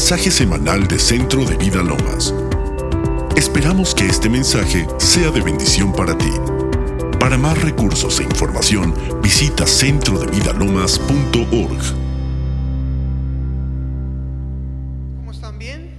[0.00, 2.32] mensaje semanal de Centro de Vida Lomas.
[3.36, 6.30] Esperamos que este mensaje sea de bendición para ti.
[7.20, 11.82] Para más recursos e información, visita centrodevidalomas.org.
[15.16, 15.58] ¿Cómo están?
[15.58, 15.94] ¿Bien?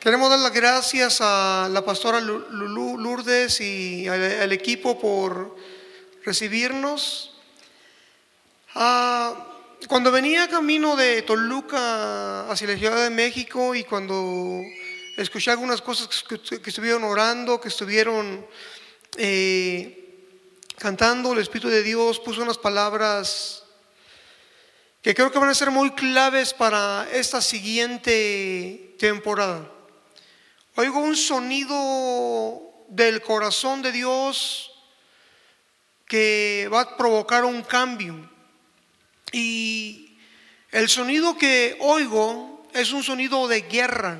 [0.00, 5.54] Queremos dar las gracias a la pastora Lulú Lourdes y al, equipo por
[6.24, 7.34] recibirnos.
[8.74, 9.55] Ah,
[9.88, 14.62] cuando venía camino de Toluca hacia la Ciudad de México y cuando
[15.16, 18.44] escuché algunas cosas que, estuvieron orando, que estuvieron
[19.16, 20.24] eh,
[20.76, 23.62] cantando, el Espíritu de Dios puso unas palabras
[25.02, 29.70] que creo que van a ser muy claves para esta siguiente temporada.
[30.74, 34.72] Oigo un sonido del corazón de Dios
[36.06, 38.35] que va a provocar un cambio.
[39.36, 40.16] Y
[40.70, 44.16] el sonido que oigo es un sonido de guerra,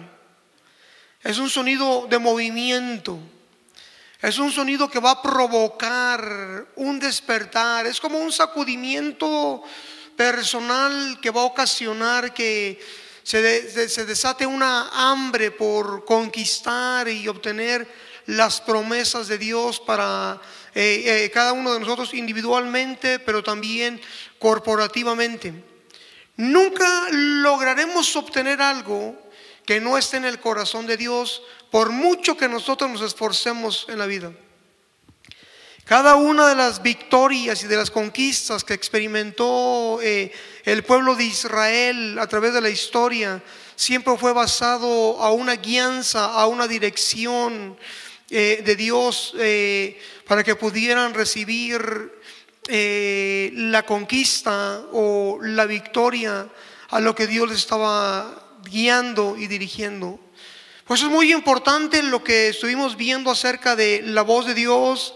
[1.22, 3.18] es un sonido de movimiento,
[4.20, 9.62] es un sonido que va a provocar un despertar, es como un sacudimiento
[10.14, 12.78] personal que va a ocasionar que
[13.22, 13.40] se,
[14.04, 17.88] desate una hambre por conquistar y obtener
[18.26, 20.38] las promesas de Dios para
[20.78, 23.98] eh, eh, cada uno de nosotros individualmente, pero también
[24.38, 25.54] corporativamente.
[26.36, 29.18] Nunca lograremos obtener algo
[29.64, 33.98] que no esté en el corazón de Dios, por mucho que nosotros nos esforcemos en
[33.98, 34.32] la vida.
[35.86, 40.30] Cada una de las victorias y de las conquistas que experimentó eh,
[40.64, 43.42] el pueblo de Israel a través de la historia
[43.76, 47.78] siempre fue basado a una guianza, a una dirección,
[48.28, 52.12] eh, de Dios eh, para que pudieran recibir
[52.66, 56.48] eh, la conquista o la victoria
[56.88, 60.18] a lo que Dios les estaba guiando y dirigiendo.
[60.86, 65.14] Pues es muy importante lo que estuvimos viendo acerca de la voz de Dios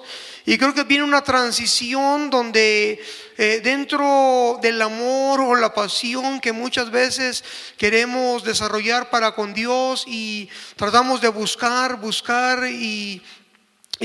[0.51, 3.01] y creo que viene una transición donde
[3.39, 7.45] eh, dentro del amor o la pasión que muchas veces
[7.77, 13.23] queremos desarrollar para con Dios y tratamos de buscar, buscar y,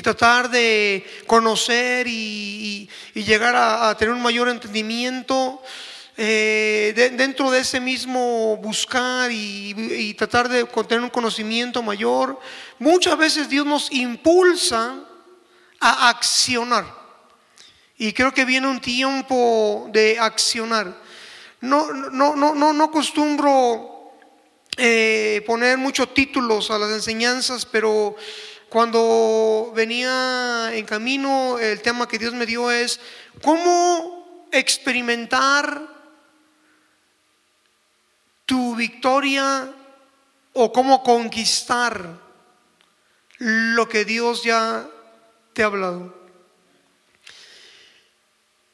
[0.04, 5.64] tratar de conocer y, llegar a, tener un mayor entendimiento.
[6.16, 12.40] Eh, dentro de ese mismo buscar y, y tratar de tener un conocimiento mayor,
[12.78, 14.96] muchas veces Dios nos impulsa
[15.90, 16.86] a accionar.
[17.98, 20.96] Y creo que viene un tiempo de accionar.
[21.62, 24.12] No, no, no, no, no acostumbro
[24.78, 28.16] eh, poner muchos títulos a las enseñanzas, pero
[28.68, 33.00] cuando venía en camino, el tema que Dios me dio es
[33.42, 35.82] cómo experimentar
[38.46, 39.72] tu victoria
[40.54, 42.20] o cómo conquistar
[43.38, 44.90] lo que Dios ya
[45.56, 46.14] te ha hablado.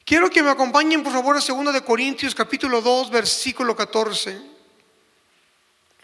[0.04, 4.36] Quiero que me acompañen por favor a 2 de Corintios capítulo 2 versículo 14.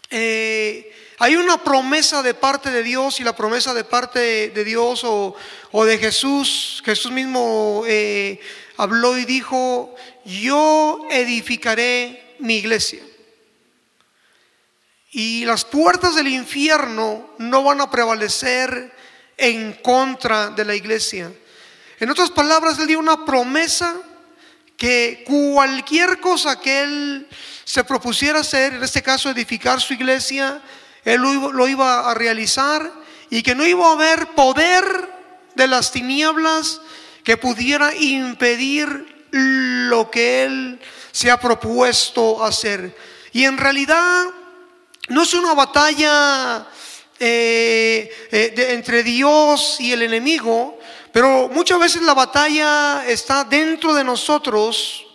[0.09, 5.01] Eh, hay una promesa de parte de Dios y la promesa de parte de, Dios
[5.03, 5.35] o,
[5.85, 6.81] de Jesús.
[6.85, 8.39] Jesús mismo eh,
[8.77, 13.03] habló y dijo, yo edificaré mi iglesia.
[15.11, 18.97] Y las puertas del infierno no van a prevalecer
[19.39, 21.31] en contra de la iglesia.
[21.99, 23.95] En otras palabras, él dio una promesa
[24.77, 27.27] que cualquier cosa que él
[27.65, 30.61] se propusiera hacer, en este caso edificar su iglesia,
[31.03, 32.91] él lo iba, a realizar
[33.29, 34.83] y que no iba a haber poder
[35.55, 36.81] de las tinieblas
[37.23, 40.79] que pudiera impedir lo que él
[41.11, 42.95] se ha propuesto hacer.
[43.33, 44.25] Y en realidad
[45.09, 46.65] no es una batalla
[47.19, 50.79] eh, eh, entre Dios y el enemigo,
[51.11, 55.05] pero muchas veces la batalla está dentro de nosotros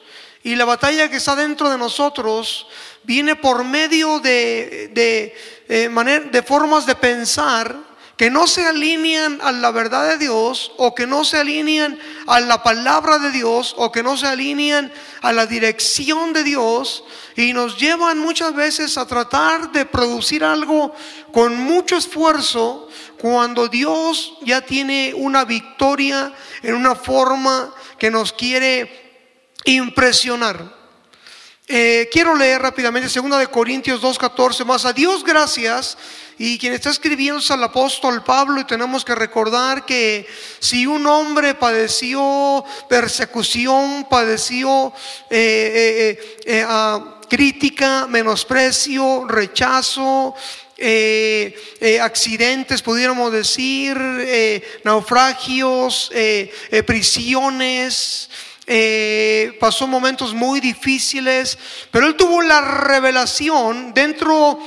[0.42, 2.66] y la batalla que está dentro de nosotros
[3.04, 5.34] viene por medio de, de,
[5.68, 7.74] eh, de formas de pensar
[8.16, 12.40] que no se alinean a la verdad de Dios o que no se alinean a
[12.40, 14.92] la palabra de Dios o que no se alinean
[15.22, 17.04] a la dirección de Dios
[17.36, 20.94] y nos llevan muchas veces a tratar de producir algo
[21.32, 22.88] con mucho esfuerzo
[23.18, 26.32] cuando Dios ya tiene una victoria
[26.62, 29.04] en una forma que nos quiere
[29.64, 30.84] impresionar.
[31.66, 34.84] Eh, quiero leer rápidamente 2 de Corintios 2.14 más.
[34.84, 35.96] A Dios gracias.
[36.36, 40.26] Y quien está escribiendo es al apóstol Pablo y tenemos que recordar que
[40.58, 44.92] si un hombre padeció persecución, padeció
[45.30, 46.66] eh, eh,
[47.26, 50.34] crítica, menosprecio, rechazo,
[50.76, 56.10] eh, eh, accidentes, pudiéramos decir, eh, naufragios,
[56.86, 58.28] prisiones.
[59.60, 61.58] pasó momentos muy difíciles,
[61.90, 64.58] pero él tuvo la revelación dentro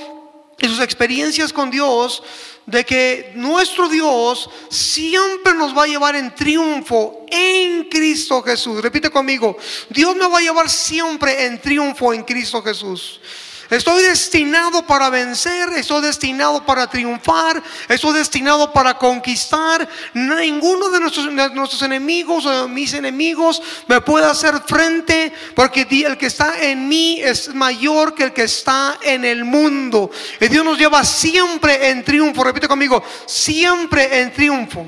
[0.57, 2.23] de sus experiencias con Dios
[2.67, 8.81] de que nuestro Dios siempre nos va a llevar en triunfo en Cristo Jesús.
[8.81, 9.57] Repite conmigo,
[9.89, 13.21] Dios me va a llevar siempre en triunfo en Cristo Jesús.
[13.69, 19.87] Estoy destinado para vencer, estoy destinado para triunfar, estoy destinado para conquistar.
[20.13, 26.27] Ninguno de nuestros, enemigos o de mis enemigos me puede hacer frente porque el que
[26.27, 30.11] está en mí es mayor que el que está en el mundo.
[30.39, 34.85] Y Dios nos lleva siempre en triunfo, repite conmigo, siempre en triunfo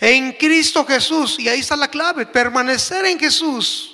[0.00, 1.38] en Cristo Jesús.
[1.38, 3.89] Y ahí está la clave, permanecer en Jesús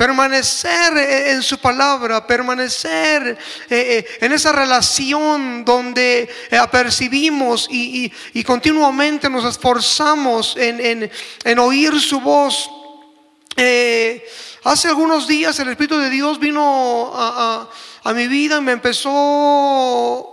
[0.00, 3.36] permanecer en su palabra, permanecer
[3.68, 8.10] eh, eh, en esa relación donde eh, apercibimos y,
[8.42, 12.70] continuamente nos esforzamos en, oír su voz.
[14.64, 17.68] hace algunos días el Espíritu de Dios vino a,
[18.02, 20.29] a mi vida y me empezó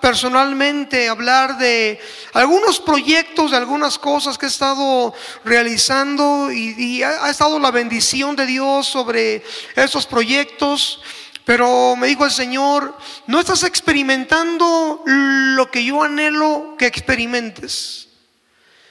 [0.00, 2.00] personalmente hablar de
[2.32, 5.14] algunos proyectos, de algunas cosas que he estado
[5.44, 9.44] realizando y, ha, estado la bendición de Dios sobre
[9.76, 11.00] esos proyectos.
[11.44, 12.96] Pero me dijo el Señor,
[13.26, 18.08] no estás experimentando lo que yo anhelo que experimentes.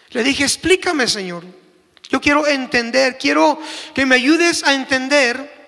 [0.10, 1.44] Le dije, explícame Señor.
[2.10, 3.60] Yo quiero entender, quiero
[3.94, 5.59] que me ayudes a entender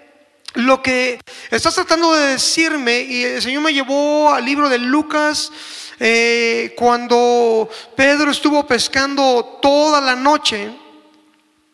[0.53, 1.19] lo que
[1.49, 5.51] estás tratando de decirme, y el Señor me llevó al libro de Lucas,
[5.99, 10.75] eh, cuando Pedro estuvo pescando toda la noche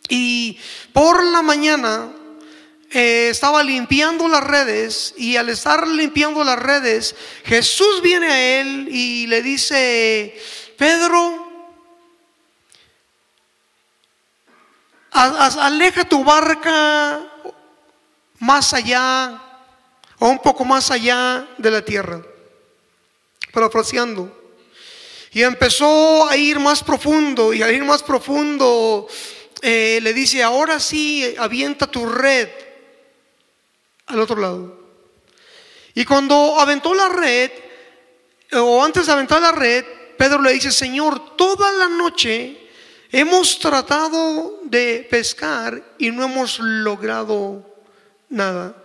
[0.09, 0.59] y
[0.91, 2.09] por la mañana
[2.91, 7.15] eh, estaba limpiando las redes y al estar limpiando las redes,
[7.45, 10.37] Jesús viene a él y le dice,
[10.77, 11.47] Pedro,
[15.11, 17.21] aleja tu barca
[18.39, 19.41] más allá
[20.19, 22.21] o un poco más allá de la tierra,
[23.51, 24.35] parafraseando.
[25.31, 29.07] Y empezó a ir más profundo y a ir más profundo
[29.61, 32.49] eh, le dice, ahora sí, avienta tu red
[34.07, 34.77] al otro lado.
[35.93, 37.51] Y cuando aventó la red,
[38.53, 39.83] o antes de aventar la red,
[40.17, 42.69] Pedro le dice, Señor, toda la noche
[43.11, 47.76] hemos tratado de pescar y no hemos logrado
[48.29, 48.75] nada.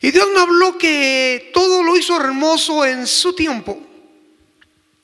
[0.00, 3.78] Y Dios me habló que todo lo hizo hermoso en su tiempo.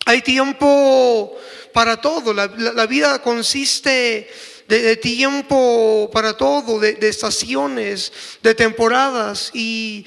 [0.07, 1.37] Hay tiempo
[1.73, 2.33] para todo.
[2.33, 4.29] La, la vida consiste
[4.69, 8.13] de, tiempo para todo, de, estaciones,
[8.43, 9.51] de temporadas.
[9.53, 10.05] Y,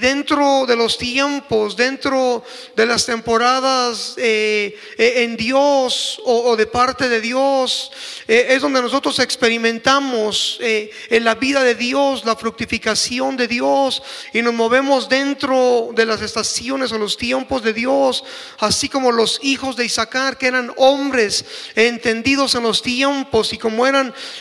[0.00, 2.42] dentro de los tiempos, dentro
[2.74, 7.92] de las temporadas eh, eh, en Dios o, de parte de Dios,
[8.26, 14.02] eh, es donde nosotros experimentamos en la vida de Dios, la fructificación de Dios.
[14.32, 18.24] Y nos movemos dentro de las estaciones o los tiempos de Dios,
[18.58, 21.44] así como los hijos de Isaacar que eran hombres
[21.74, 23.91] entendidos en los tiempos y como eran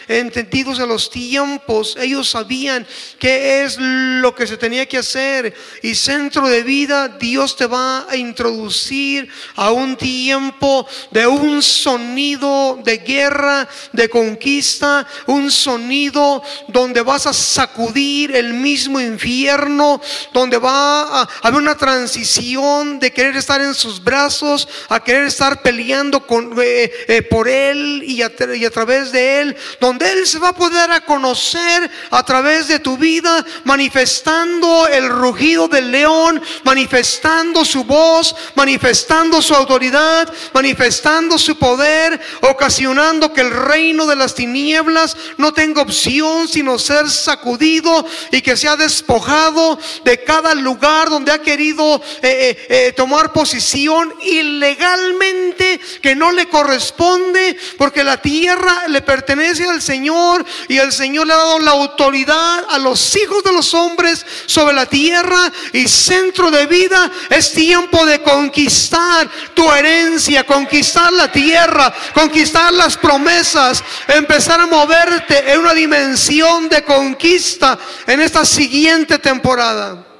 [0.08, 2.86] entendidos en los tiempos, ellos sabían
[3.20, 5.54] qué es lo que se tenía que hacer.
[5.82, 12.80] Y centro de vida, Dios te va a introducir a un tiempo de un sonido
[12.84, 20.02] de guerra, de conquista, un sonido donde vas a sacudir el mismo infierno,
[20.34, 25.62] donde va a haber una transición de querer estar en sus brazos a querer estar
[25.62, 29.41] peleando con, eh, eh, por Él y a, y a través de Él
[29.80, 35.10] donde Él se va a poder a conocer a través de tu vida, manifestando el
[35.10, 43.52] rugido del león, manifestando su voz, manifestando su autoridad, manifestando su poder, ocasionando que el
[43.52, 50.24] reino de las tinieblas no tenga opción sino ser sacudido y que sea despojado de
[50.24, 57.58] cada lugar donde ha querido eh, eh, eh, tomar posición ilegalmente que no le corresponde
[57.78, 62.66] porque la tierra le pertenece al Señor y el Señor le ha dado la autoridad
[62.70, 68.06] a los hijos de los hombres sobre la tierra y centro de vida es tiempo
[68.06, 75.74] de conquistar tu herencia, conquistar la tierra, conquistar las promesas, empezar a moverte en una
[75.74, 80.11] dimensión de conquista en esta siguiente temporada.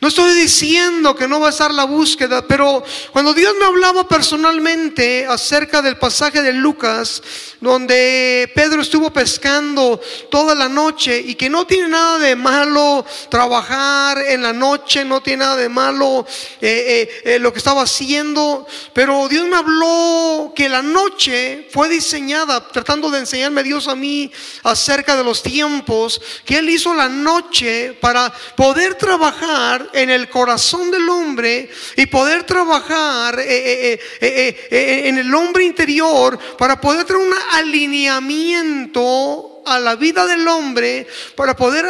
[0.00, 4.06] No estoy diciendo que no va a estar la búsqueda, pero cuando Dios me hablaba
[4.06, 7.20] personalmente acerca del pasaje de Lucas,
[7.60, 10.00] donde Pedro estuvo pescando
[10.30, 15.20] toda la noche y que no tiene nada de malo trabajar en la noche, no
[15.20, 16.24] tiene nada de malo
[16.60, 21.88] eh, eh, eh, lo que estaba haciendo, pero Dios me habló que la noche fue
[21.88, 24.30] diseñada, tratando de enseñarme Dios a mí
[24.62, 30.90] acerca de los tiempos, que Él hizo la noche para poder trabajar en el corazón
[30.90, 37.22] del hombre y poder trabajar eh, eh, eh, en el hombre interior para poder tener
[37.22, 41.86] un alineamiento a la vida del hombre, para poder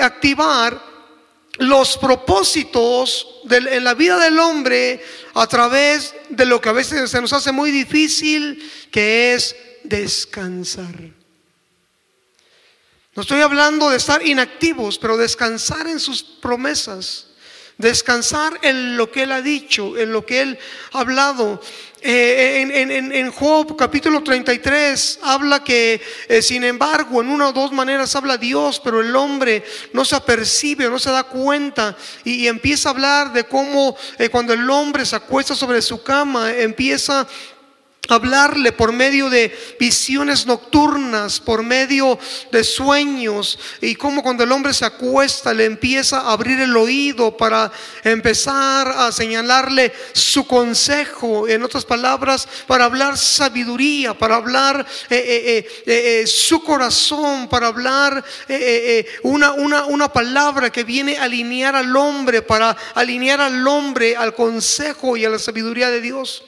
[0.00, 0.96] activar
[1.58, 5.02] los propósitos en la vida del hombre
[5.34, 9.54] a través de lo que a veces se nos hace muy difícil, que es
[9.84, 11.16] descansar.
[13.16, 17.28] No estoy hablando de estar inactivos, pero descansar en sus promesas,
[17.78, 20.58] descansar en lo que Él ha dicho, en lo que Él
[20.92, 21.58] ha hablado.
[22.02, 22.60] Eh,
[23.14, 28.36] en, Job capítulo 33 habla que, eh, sin embargo, en una o dos maneras habla
[28.36, 33.32] Dios, pero el hombre no se apercibe, no se da cuenta y, empieza a hablar
[33.32, 37.26] de cómo eh, cuando el hombre se acuesta sobre su cama, empieza
[38.08, 42.18] hablarle por medio de visiones nocturnas, por medio
[42.50, 47.36] de sueños, y como cuando el hombre se acuesta le empieza a abrir el oído
[47.36, 47.70] para
[48.04, 56.22] empezar a señalarle su consejo, en otras palabras, para hablar sabiduría, para hablar eh, eh,
[56.22, 58.24] eh, su corazón, para hablar
[59.22, 64.34] una, una, una palabra que viene a alinear al hombre, para alinear al hombre al
[64.34, 66.42] consejo y a la sabiduría de Dios.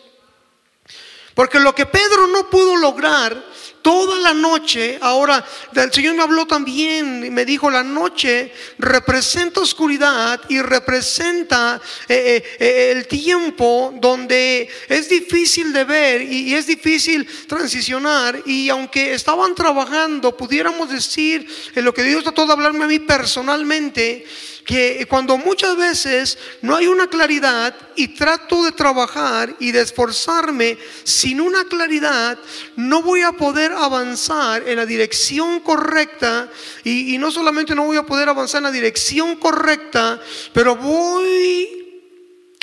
[1.39, 3.41] Porque lo que Pedro no pudo lograr
[3.81, 9.61] toda la noche, ahora el Señor me habló también y me dijo, la noche representa
[9.61, 16.67] oscuridad y representa eh, eh, eh, el tiempo donde es difícil de ver y, es
[16.67, 18.43] difícil transicionar.
[18.45, 22.99] Y aunque estaban trabajando, pudiéramos decir, en lo que Dios trató de hablarme a mí
[22.99, 24.27] personalmente,
[24.69, 30.77] que cuando muchas veces no hay una claridad y trato de trabajar y de esforzarme
[31.05, 32.39] sin una claridad,
[32.77, 36.51] no voy a poder avanzar en la dirección correcta
[36.85, 40.21] y, no solamente no voy a poder avanzar en la dirección correcta,
[40.53, 41.78] pero voy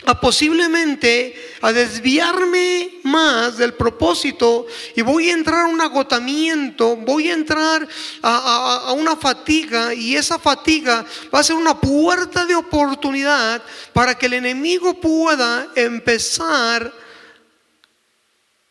[0.06, 7.30] a posiblemente a desviarme más del propósito y voy a entrar a un agotamiento, voy
[7.30, 7.88] a entrar
[8.22, 14.16] a, a, una fatiga y esa fatiga va a ser una puerta de oportunidad para
[14.16, 16.94] que el enemigo pueda empezar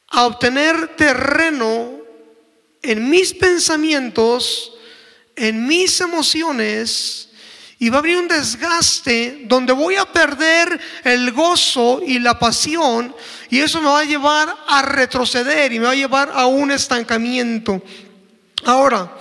[0.09, 1.99] a obtener terreno
[2.83, 4.73] en mis pensamientos,
[5.35, 7.31] en mis emociones,
[7.79, 13.15] y va a haber un desgaste donde voy a perder el gozo y la pasión
[13.51, 16.71] y eso me va a llevar a retroceder y me va a llevar a un
[16.71, 17.83] estancamiento.
[18.65, 19.17] Ahora,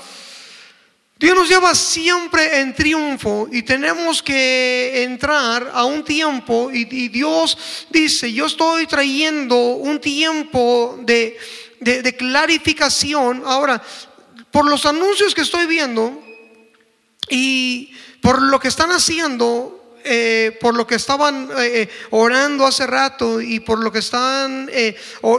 [1.19, 7.57] Dios nos lleva siempre en triunfo y tenemos que entrar a un tiempo y, Dios
[7.89, 11.37] dice, yo estoy trayendo un tiempo de,
[11.79, 13.43] de clarificación.
[13.45, 13.81] Ahora,
[14.51, 16.22] por los anuncios que estoy viendo
[17.29, 22.85] y por lo que están haciendo, eh, por lo que estaban eh, eh, orando hace
[22.85, 24.69] rato y por lo que están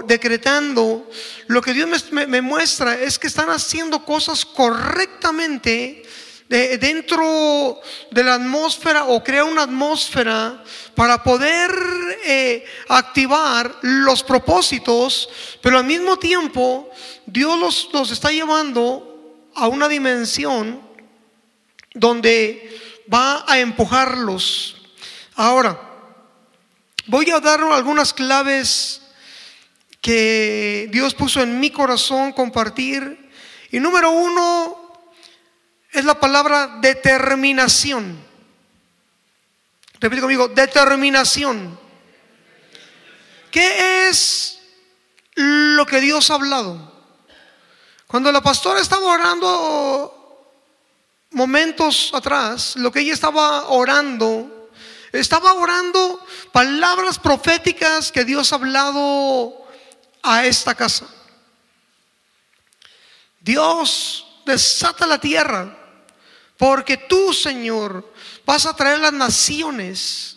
[0.07, 1.11] decretando,
[1.49, 6.03] lo que Dios me, muestra es que están haciendo cosas correctamente
[6.49, 10.63] dentro de la atmósfera o crea una atmósfera
[10.95, 11.71] para poder
[12.89, 15.29] activar los propósitos,
[15.61, 16.91] pero al mismo tiempo
[17.27, 20.94] Dios los, los está llevando a una dimensión
[21.95, 22.81] donde
[23.13, 24.77] va a empujarlos.
[25.37, 25.81] Ahora,
[27.07, 29.01] voy a dar algunas claves
[30.01, 33.31] que Dios puso en mi corazón compartir.
[33.71, 34.93] Y número uno
[35.91, 38.23] es la palabra determinación.
[40.01, 41.79] Repite conmigo, determinación.
[43.51, 44.61] ¿Qué es
[45.37, 46.93] lo que Dios ha hablado?
[48.07, 50.14] Cuando la pastora estaba orando
[51.35, 54.71] momentos atrás, lo que ella estaba orando,
[55.13, 59.67] estaba orando palabras proféticas que Dios ha hablado
[60.23, 61.07] a esta casa.
[63.41, 65.77] Dios desata la tierra,
[66.57, 68.13] porque tú, Señor,
[68.47, 70.37] vas a traer las naciones,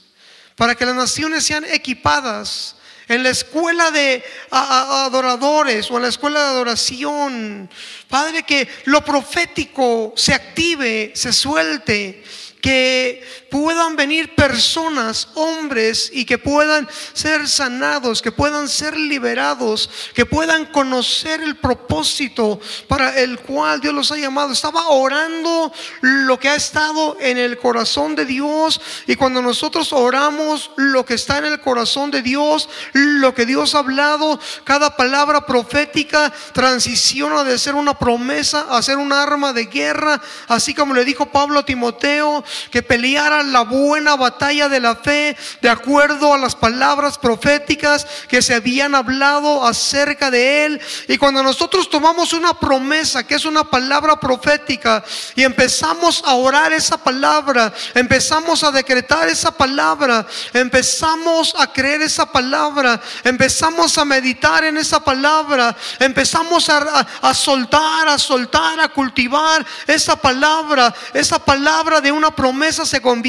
[0.56, 2.77] para que las naciones sean equipadas
[3.08, 7.70] en la escuela de adoradores o en la escuela de adoración.
[8.10, 12.24] Padre, que lo profético se active, se suelte,
[12.62, 20.26] que puedan venir personas, hombres, y que puedan ser sanados, que puedan ser liberados, que
[20.26, 24.54] puedan conocer el propósito para el cual Dios los ha llamado.
[24.54, 30.72] Estaba orando lo que ha estado en el corazón de Dios y cuando nosotros oramos
[30.76, 35.46] lo que está en el corazón de Dios, lo que Dios ha hablado, cada palabra
[35.46, 41.06] profética transiciona de ser una promesa a ser un arma de guerra, así como le
[41.06, 46.38] dijo Pablo a Timoteo, que peleara la buena batalla de la fe de acuerdo a
[46.38, 50.82] las palabras proféticas que se habían hablado acerca de él.
[51.08, 55.04] Y cuando nosotros tomamos una promesa, que es una palabra profética,
[55.36, 62.26] y empezamos a orar esa palabra, empezamos a decretar esa palabra, empezamos a creer esa
[62.26, 70.16] palabra, empezamos a meditar en esa palabra, empezamos a, soltar, a soltar, a cultivar esa
[70.16, 73.27] palabra, esa palabra de una promesa se convierte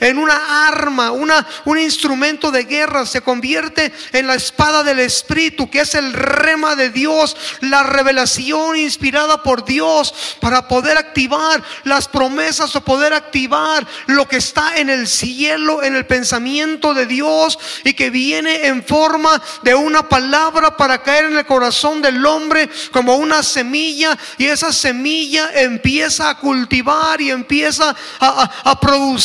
[0.00, 5.68] en una arma, una, un instrumento de guerra, se convierte en la espada del Espíritu,
[5.68, 12.08] que es el rema de Dios, la revelación inspirada por Dios para poder activar las
[12.08, 17.58] promesas o poder activar lo que está en el cielo, en el pensamiento de Dios
[17.84, 22.68] y que viene en forma de una palabra para caer en el corazón del hombre
[22.92, 29.17] como una semilla y esa semilla empieza a cultivar y empieza a, producir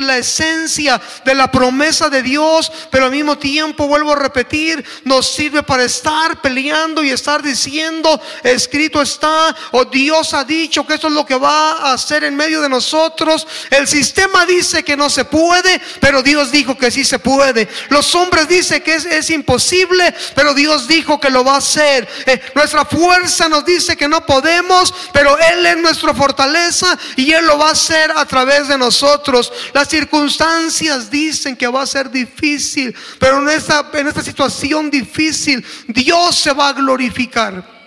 [0.00, 5.26] la esencia de la promesa de Dios, pero al mismo tiempo, vuelvo a repetir, nos
[5.30, 11.08] sirve para estar peleando y estar diciendo, escrito está, o Dios ha dicho que esto
[11.08, 13.46] es lo que va a hacer en medio de nosotros.
[13.70, 17.68] El sistema dice que no se puede, pero Dios dijo que sí se puede.
[17.90, 22.08] Los hombres dicen que es, imposible, pero Dios dijo que lo va a hacer.
[22.26, 27.44] Eh, nuestra fuerza nos dice que no podemos, pero Él es nuestra fortaleza y Él
[27.46, 29.27] lo va a hacer a través de nosotros.
[29.72, 35.64] Las circunstancias dicen que va a ser difícil, pero en esta, en esta situación difícil
[35.86, 37.78] Dios se va a glorificar.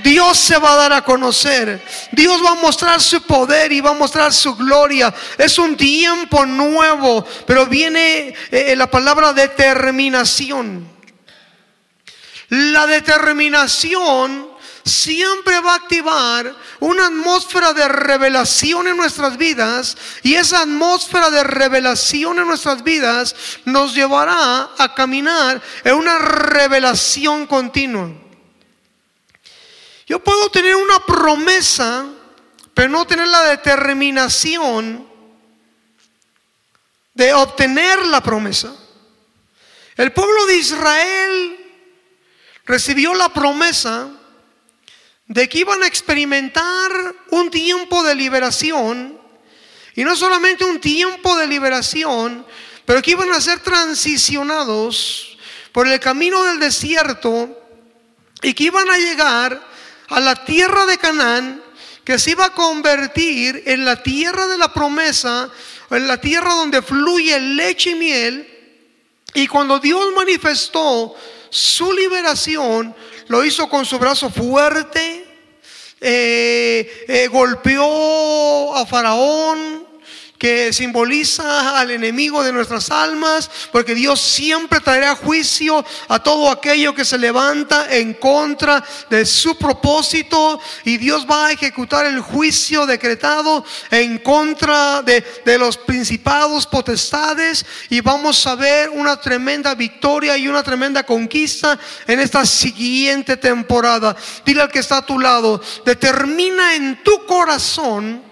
[0.00, 1.82] Dios se va a dar a conocer.
[2.12, 5.12] Dios va a mostrar su poder y va a mostrar su gloria.
[5.38, 10.86] Es un tiempo nuevo, pero viene eh, la palabra determinación.
[12.48, 14.55] La determinación
[14.86, 21.42] siempre va a activar una atmósfera de revelación en nuestras vidas y esa atmósfera de
[21.42, 28.10] revelación en nuestras vidas nos llevará a caminar en una revelación continua.
[30.06, 32.06] Yo puedo tener una promesa,
[32.72, 35.04] pero no tener la determinación
[37.12, 38.72] de obtener la promesa.
[39.96, 41.56] El pueblo de Israel
[42.66, 44.10] recibió la promesa
[45.28, 46.90] de que iban a experimentar
[47.30, 49.20] un tiempo de liberación,
[49.94, 52.46] y no solamente un tiempo de liberación,
[52.84, 55.36] pero que iban a ser transicionados
[55.72, 57.50] por el camino del desierto
[58.42, 59.66] y que iban a llegar
[60.08, 61.62] a la tierra de Canaán,
[62.04, 65.50] que se iba a convertir en la tierra de la promesa,
[65.90, 68.52] en la tierra donde fluye leche y miel.
[69.34, 71.14] Y cuando Dios manifestó
[71.50, 72.94] su liberación,
[73.28, 75.24] lo hizo con su brazo fuerte,
[76.00, 79.85] eh, eh, golpeó a Faraón,
[80.38, 86.94] que simboliza al enemigo de nuestras almas, porque Dios siempre traerá juicio a todo aquello
[86.94, 92.86] que se levanta en contra de su propósito y Dios va a ejecutar el juicio
[92.86, 100.36] decretado en contra de, de los principados, potestades y vamos a ver una tremenda victoria
[100.36, 104.16] y una tremenda conquista en esta siguiente temporada.
[104.44, 108.25] Dile al que está a tu lado, determina en tu corazón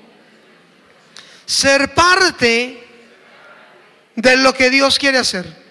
[1.47, 2.87] ser parte
[4.15, 5.65] de lo que Dios quiere hacer.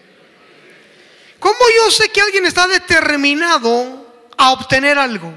[1.40, 5.34] ¿Cómo yo sé que alguien está determinado a obtener algo?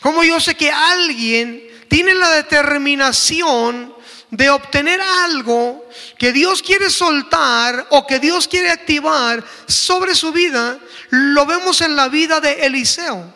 [0.00, 3.94] ¿Cómo yo sé que alguien tiene la determinación
[4.30, 10.78] de obtener algo que Dios quiere soltar o que Dios quiere activar sobre su vida?
[11.10, 13.32] Lo vemos en la vida de Eliseo.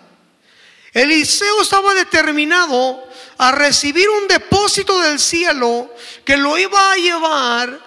[0.93, 3.07] Eliseo estaba determinado
[3.39, 5.91] a recibir un depósito del cielo
[6.25, 7.87] que lo iba a llevar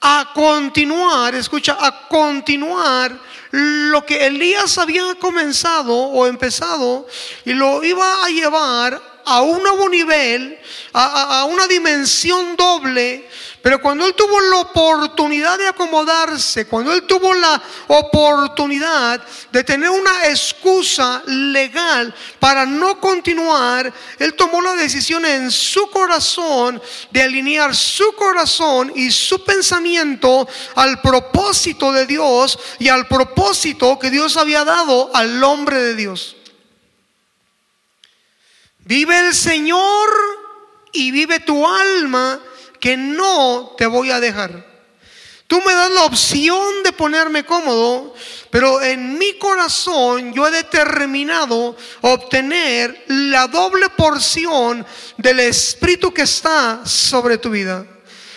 [0.00, 3.18] a continuar, escucha, a continuar
[3.50, 7.06] lo que Elías había comenzado o empezado
[7.44, 10.58] y lo iba a llevar a un nuevo nivel,
[10.92, 13.28] a, una dimensión doble,
[13.62, 19.88] pero cuando él tuvo la oportunidad de acomodarse, cuando él tuvo la oportunidad de tener
[19.88, 27.74] una excusa legal para no continuar, él tomó la decisión en su corazón de alinear
[27.74, 34.64] su corazón y su pensamiento al propósito de Dios y al propósito que Dios había
[34.64, 36.36] dado al hombre de Dios.
[38.84, 40.10] Vive el Señor
[40.92, 42.40] y vive tu alma
[42.80, 44.74] que no te voy a dejar.
[45.46, 48.14] Tú me das la opción de ponerme cómodo,
[48.50, 54.84] pero en mi corazón yo he determinado obtener la doble porción
[55.18, 57.86] del Espíritu que está sobre tu vida.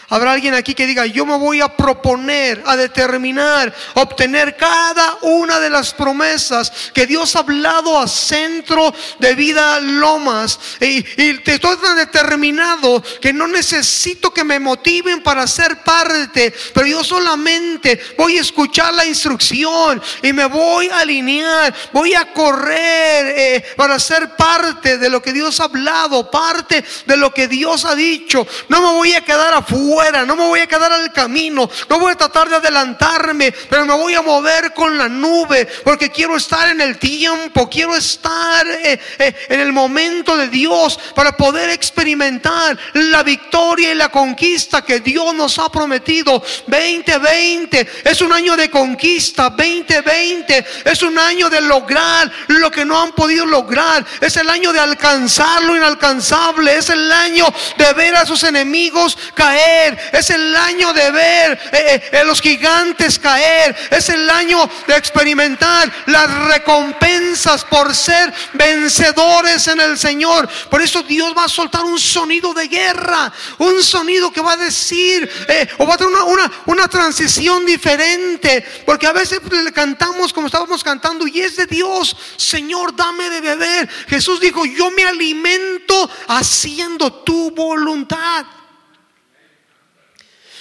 [0.09, 5.59] Habrá alguien aquí que diga, yo me voy a proponer, a determinar, obtener cada una
[5.59, 10.59] de las promesas que Dios ha hablado a centro de vida Lomas.
[10.79, 17.03] Y, estoy tan determinado que no necesito que me motiven para ser parte, pero yo
[17.03, 23.65] solamente voy a escuchar la instrucción y me voy a alinear, voy a correr eh,
[23.75, 27.93] para ser parte de lo que Dios ha hablado, parte de lo que Dios ha
[27.93, 28.47] dicho.
[28.69, 32.11] No me voy a quedar afuera no me voy a quedar al camino, no voy
[32.11, 36.69] a tratar de adelantarme, pero me voy a mover con la nube, porque quiero estar
[36.69, 42.77] en el tiempo, quiero estar eh, eh, en el momento de Dios para poder experimentar
[42.93, 46.43] la victoria y la conquista que Dios nos ha prometido.
[46.67, 53.01] 2020 es un año de conquista, 2020 es un año de lograr lo que no
[53.01, 57.45] han podido lograr, es el año de alcanzar lo inalcanzable, es el año
[57.77, 62.41] de ver a sus enemigos caer es el año de ver eh, eh, eh, los
[62.41, 70.49] gigantes caer, es el año de experimentar las recompensas por ser vencedores en el Señor.
[70.69, 74.57] Por eso Dios va a soltar un sonido de guerra, un sonido que va a
[74.57, 75.29] decir,
[75.77, 80.83] o va a tener una, una, transición diferente, porque a veces le cantamos como estábamos
[80.83, 83.89] cantando y es de Dios, Señor, dame de beber.
[84.07, 88.45] Jesús dijo, yo me alimento haciendo tu voluntad.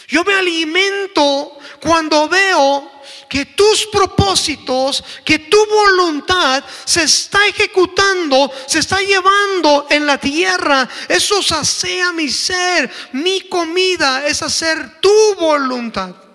[0.09, 2.92] Yo me alimento cuando veo
[3.29, 10.88] que tus propósitos, que tu voluntad se está ejecutando, se está llevando en la tierra.
[11.09, 12.90] Eso sacea mi ser.
[13.12, 16.26] Mi comida es hacer tu voluntad.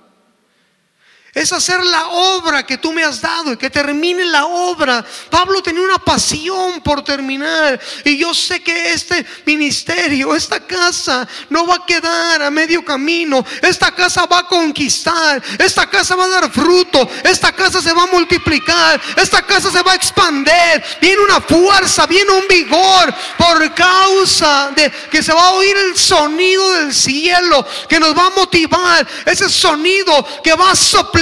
[1.34, 5.06] Es hacer la obra que tú me has dado y que termine la obra.
[5.30, 7.80] Pablo tenía una pasión por terminar.
[8.04, 13.46] Y yo sé que este ministerio, esta casa, no va a quedar a medio camino.
[13.62, 15.42] Esta casa va a conquistar.
[15.58, 17.10] Esta casa va a dar fruto.
[17.24, 19.00] Esta casa se va a multiplicar.
[19.16, 20.84] Esta casa se va a expander.
[21.00, 25.98] Viene una fuerza, viene un vigor por causa de que se va a oír el
[25.98, 29.08] sonido del cielo que nos va a motivar.
[29.26, 31.21] Ese sonido que va a soplar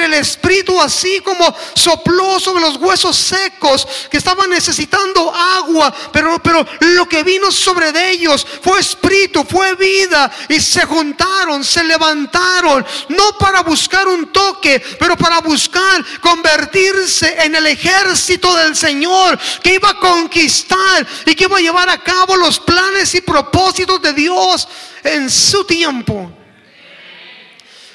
[0.00, 6.64] el Espíritu así como sopló sobre los huesos secos que estaban necesitando agua, pero, pero
[6.80, 12.84] lo que vino sobre de ellos fue Espíritu, fue vida y se juntaron, se levantaron,
[13.08, 19.74] no para buscar un toque, pero para buscar convertirse en el ejército del Señor que
[19.74, 24.12] iba a conquistar y que iba a llevar a cabo los planes y propósitos de
[24.12, 24.68] Dios
[25.04, 26.37] en su tiempo.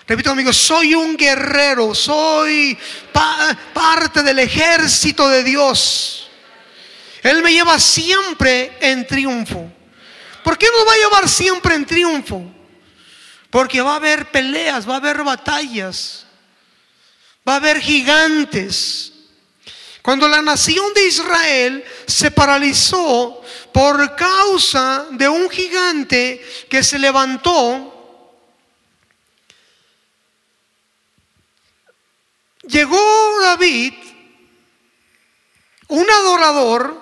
[0.06, 2.78] Repito amigos, soy un guerrero, soy
[3.74, 6.30] parte del ejército de Dios.
[7.22, 9.72] Él me lleva siempre en triunfo.
[10.44, 12.44] ¿Por qué nos va a llevar siempre en triunfo?
[13.50, 16.26] Porque va a haber peleas, va a haber batallas,
[17.48, 19.13] va a haber gigantes.
[20.02, 27.93] Cuando la nación de Israel se paralizó por causa de un gigante que se levantó,
[32.63, 32.97] Llegó
[33.41, 33.93] David,
[35.89, 36.97] un adorador,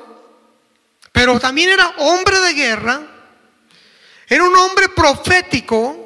[1.12, 3.02] pero también era hombre de guerra,
[4.28, 6.01] era un hombre profético,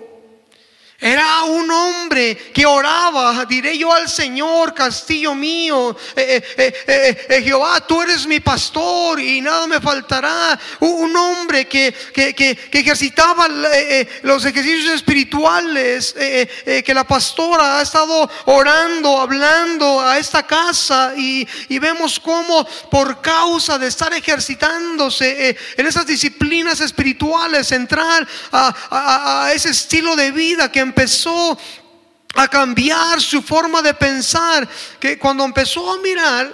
[0.98, 7.86] era un hombre que oraba, diré yo al Señor, castillo mío, eh, eh, eh, Jehová,
[7.86, 10.58] tú eres mi pastor y nada me faltará.
[10.80, 13.50] Un hombre que, que, ejercitaba
[14.24, 21.46] los ejercicios espirituales, que la pastora ha estado orando, hablando a esta casa y,
[21.78, 29.70] vemos cómo por causa de estar ejercitándose en esas disciplinas espirituales, entrar a, a ese
[29.70, 31.58] estilo de vida que empezó
[32.36, 34.68] a cambiar su forma de pensar,
[35.00, 36.54] que cuando empezó a mirar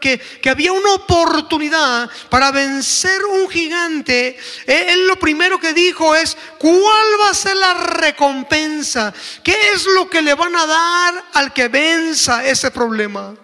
[0.00, 6.36] que, que, había una oportunidad para vencer un gigante, él lo primero que dijo es,
[6.58, 9.12] ¿cuál va a ser la recompensa?
[9.42, 13.34] ¿Qué es lo que le van a dar al que venza ese problema?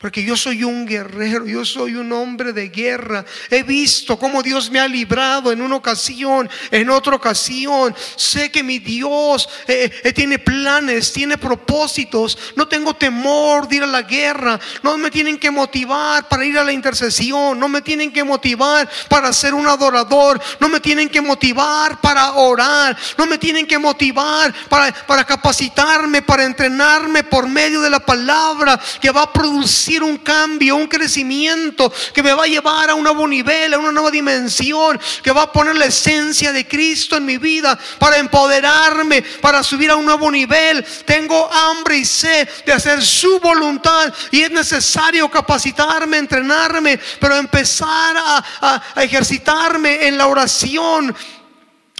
[0.00, 3.22] Porque yo soy un guerrero, yo soy un hombre de guerra.
[3.50, 7.94] He visto cómo Dios me ha librado en una ocasión, en otra ocasión.
[8.16, 12.38] Sé que mi Dios eh, eh, tiene planes, tiene propósitos.
[12.56, 14.58] No tengo temor de ir a la guerra.
[14.82, 17.60] No me tienen que motivar para ir a la intercesión.
[17.60, 20.40] No me tienen que motivar para ser un adorador.
[20.60, 22.96] No me tienen que motivar para orar.
[23.18, 28.80] No me tienen que motivar para, para capacitarme, para entrenarme por medio de la palabra
[28.98, 33.02] que va a producir un cambio, un crecimiento que me va a llevar a un
[33.02, 37.24] nuevo nivel, a una nueva dimensión, que va a poner la esencia de Cristo en
[37.24, 40.84] mi vida para empoderarme, para subir a un nuevo nivel.
[41.04, 48.16] Tengo hambre y sed de hacer su voluntad y es necesario capacitarme, entrenarme, pero empezar
[48.16, 51.14] a, a ejercitarme en la oración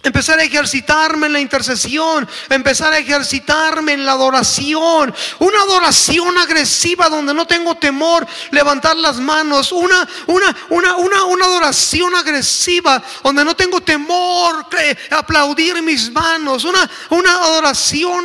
[0.03, 7.11] Empezar a ejercitarme en la intercesión, empezar a ejercitarme en la adoración, una adoración agresiva
[7.11, 13.45] donde no tengo temor levantar las manos, una, una, una, una, una adoración agresiva donde
[13.45, 14.67] no tengo temor
[15.11, 18.25] aplaudir mis manos, una, una adoración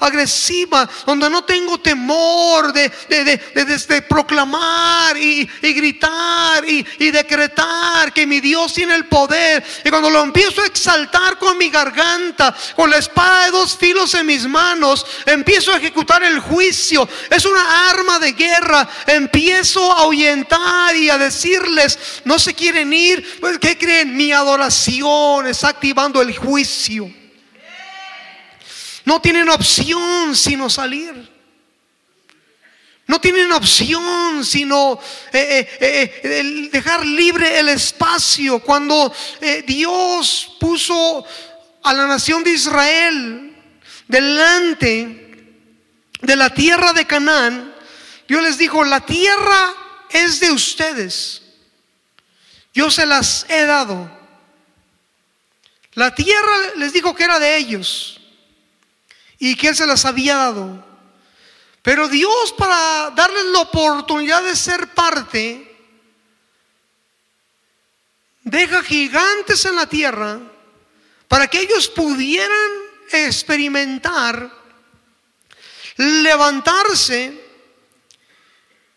[0.00, 8.40] agresiva donde no tengo temor de, de, proclamar y, gritar y, y decretar que mi
[8.40, 9.64] Dios tiene el poder.
[9.84, 14.14] Y cuando lo empiezo a exaltar, con mi garganta, con la espada de dos filos
[14.14, 17.08] en mis manos, empiezo a ejecutar el juicio.
[17.30, 18.88] Es una arma de guerra.
[19.06, 23.38] Empiezo a ahuyentar y a decirles, no se quieren ir.
[23.40, 24.16] Pues, ¿Qué creen?
[24.16, 27.10] Mi adoración está activando el juicio.
[29.04, 31.35] No tienen opción sino salir.
[33.06, 34.98] No tienen opción sino
[35.32, 38.58] eh, eh, eh, dejar libre el espacio.
[38.60, 39.12] Cuando
[39.66, 41.24] Dios puso
[41.82, 43.56] a la nación de Israel
[44.08, 45.26] delante
[46.20, 47.74] de la tierra de Canaán,
[48.26, 49.74] Dios les dijo, la tierra
[50.10, 51.42] es de ustedes.
[52.74, 54.10] Yo se las he dado.
[55.94, 58.20] La tierra les dijo que era de ellos
[59.38, 60.85] y que Él se las había dado.
[61.86, 65.72] Pero Dios para darles la oportunidad de ser parte,
[68.42, 70.40] deja gigantes en la tierra
[71.28, 72.72] para que ellos pudieran
[73.12, 74.50] experimentar,
[75.96, 77.40] levantarse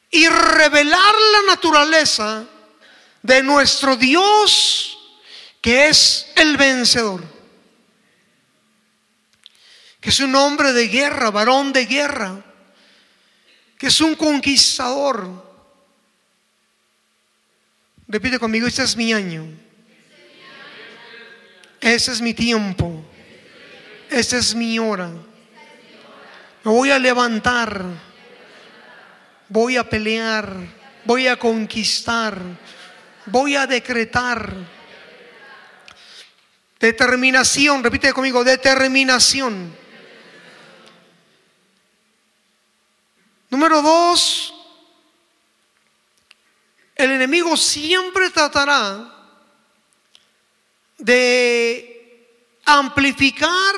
[0.10, 2.44] y revelar la naturaleza
[3.22, 4.98] de nuestro Dios
[5.62, 7.24] que es el vencedor.
[10.02, 12.46] Que es un hombre de guerra, varón de guerra
[13.80, 15.48] que es un conquistador.
[18.10, 19.48] Repite conmigo, este es mi año.
[21.80, 23.06] Ese es mi tiempo.
[24.10, 25.08] Esta es mi hora.
[25.08, 27.86] Me voy a levantar.
[29.48, 30.54] Voy a pelear.
[31.06, 32.38] Voy a conquistar.
[33.28, 34.54] Voy a decretar.
[36.82, 37.82] Determinación.
[37.82, 39.74] Repite conmigo, determinación.
[43.50, 44.54] Número dos,
[46.96, 49.16] el enemigo siempre tratará
[50.98, 53.76] de amplificar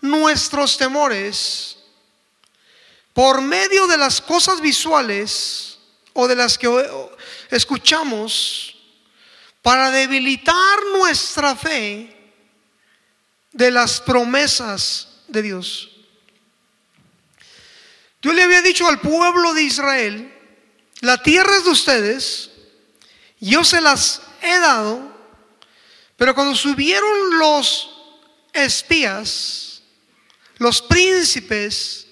[0.00, 1.78] nuestros temores
[3.12, 5.78] por medio de las cosas visuales
[6.12, 6.68] o de las que
[7.50, 8.76] escuchamos
[9.62, 12.14] para debilitar nuestra fe
[13.52, 15.95] de las promesas de Dios.
[18.26, 20.34] Yo le había dicho al pueblo de Israel,
[21.00, 22.50] la tierra es de ustedes,
[23.38, 25.16] yo se las he dado,
[26.16, 27.88] pero cuando subieron los
[28.52, 29.80] espías,
[30.58, 32.08] los príncipes,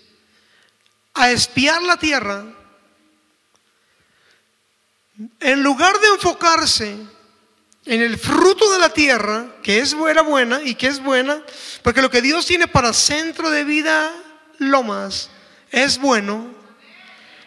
[1.15, 2.45] a espiar la tierra,
[5.41, 6.97] en lugar de enfocarse
[7.87, 11.43] en el fruto de la tierra, que es buena, buena y que es buena,
[11.83, 14.13] porque lo que Dios tiene para centro de vida,
[14.59, 15.29] lo más,
[15.75, 16.55] es bueno,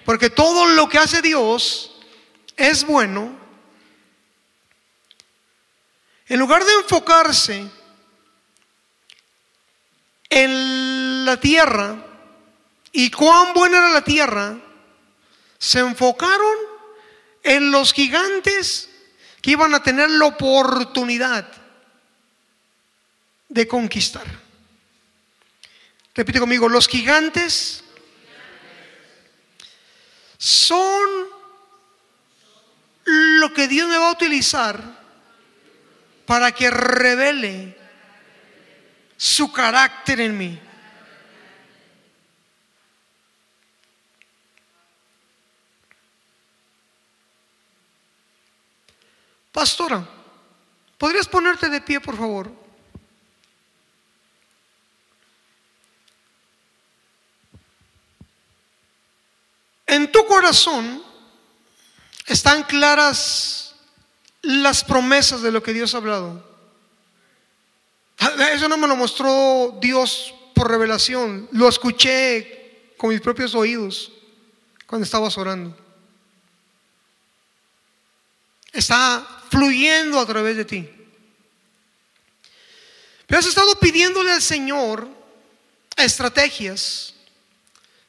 [0.03, 1.95] porque todo lo que hace Dios
[2.57, 3.33] es bueno,
[6.27, 7.65] en lugar de enfocarse
[10.29, 12.05] en la tierra
[12.91, 14.57] y cuán buena era la tierra,
[15.57, 16.55] se enfocaron
[17.43, 18.89] en los gigantes
[19.41, 21.49] que iban a tener la oportunidad
[23.47, 24.25] de conquistar.
[26.13, 27.85] Repite conmigo, los gigantes
[30.37, 31.09] son
[33.05, 34.81] lo que Dios me va a utilizar
[36.25, 37.77] para que revele
[39.15, 40.59] su carácter en mí.
[49.51, 50.07] Pastora,
[50.99, 52.66] ¿podrías ponerte de pie, por favor?
[59.87, 61.01] En tu corazón
[62.25, 63.75] están claras
[64.41, 66.45] las promesas de lo que Dios ha hablado.
[68.51, 74.11] Eso no me lo mostró Dios por revelación, lo escuché con mis propios oídos
[74.85, 75.77] cuando estabas orando.
[78.73, 80.89] Está fluyendo a través de ti.
[83.25, 85.07] Pero has estado pidiéndole al Señor
[85.95, 87.13] estrategias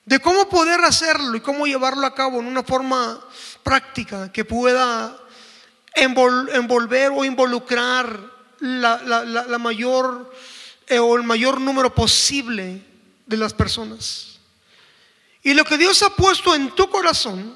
[0.09, 3.21] de cómo poder hacerlo y cómo llevarlo a cabo en una forma
[3.63, 5.21] práctica que pueda
[5.95, 8.19] envolver o involucrar
[8.61, 10.33] la, mayor
[10.87, 12.83] eh, o el mayor número posible
[13.27, 14.39] de las personas.
[15.43, 17.55] Y lo que Dios ha puesto en tu corazón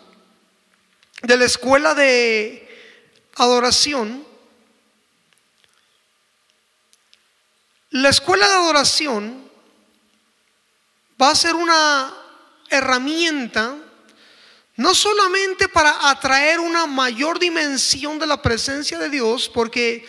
[1.23, 2.69] de la escuela de
[3.37, 4.27] adoración,
[7.89, 9.51] la escuela de adoración
[11.19, 12.19] va a ser una
[12.73, 13.77] herramienta
[14.77, 20.09] no solamente para atraer una mayor dimensión de la presencia de Dios, porque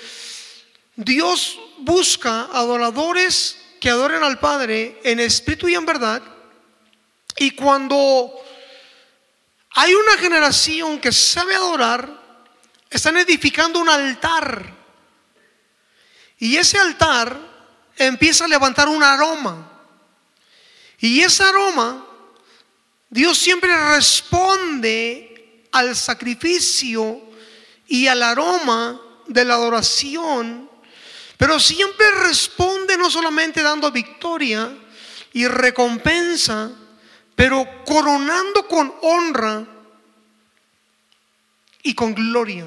[0.95, 6.21] Dios busca adoradores que adoren al Padre en espíritu y en verdad,
[7.35, 8.33] y cuando
[9.71, 12.21] hay una generación que sabe adorar,
[12.89, 14.73] están edificando un altar,
[16.37, 17.37] y ese altar
[17.97, 19.69] empieza a levantar un aroma,
[20.99, 22.07] y ese aroma
[23.13, 27.21] Dios siempre responde al sacrificio
[27.87, 30.67] y al aroma de la adoración,
[31.37, 34.75] pero siempre responde no solamente dando victoria
[35.31, 36.71] y recompensa,
[37.35, 39.63] pero coronando con honra
[41.83, 42.65] y con gloria.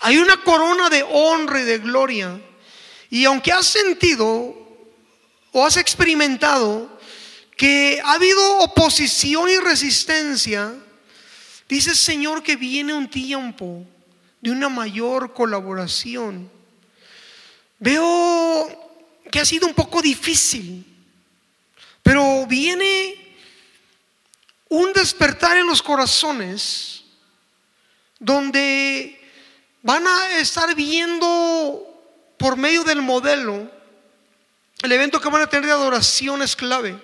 [0.00, 2.38] Hay una corona de honra y de gloria.
[3.08, 4.54] Y aunque has sentido
[5.52, 6.93] o has experimentado
[7.56, 10.74] que ha habido oposición y resistencia,
[11.68, 13.84] dice el Señor que viene un tiempo
[14.40, 16.50] de una mayor colaboración.
[17.78, 18.68] Veo
[19.30, 20.84] que ha sido un poco difícil,
[22.02, 23.36] pero viene
[24.68, 27.04] un despertar en los corazones
[28.18, 29.20] donde
[29.82, 33.70] van a estar viendo por medio del modelo
[34.82, 36.98] el evento que van a tener de adoración es clave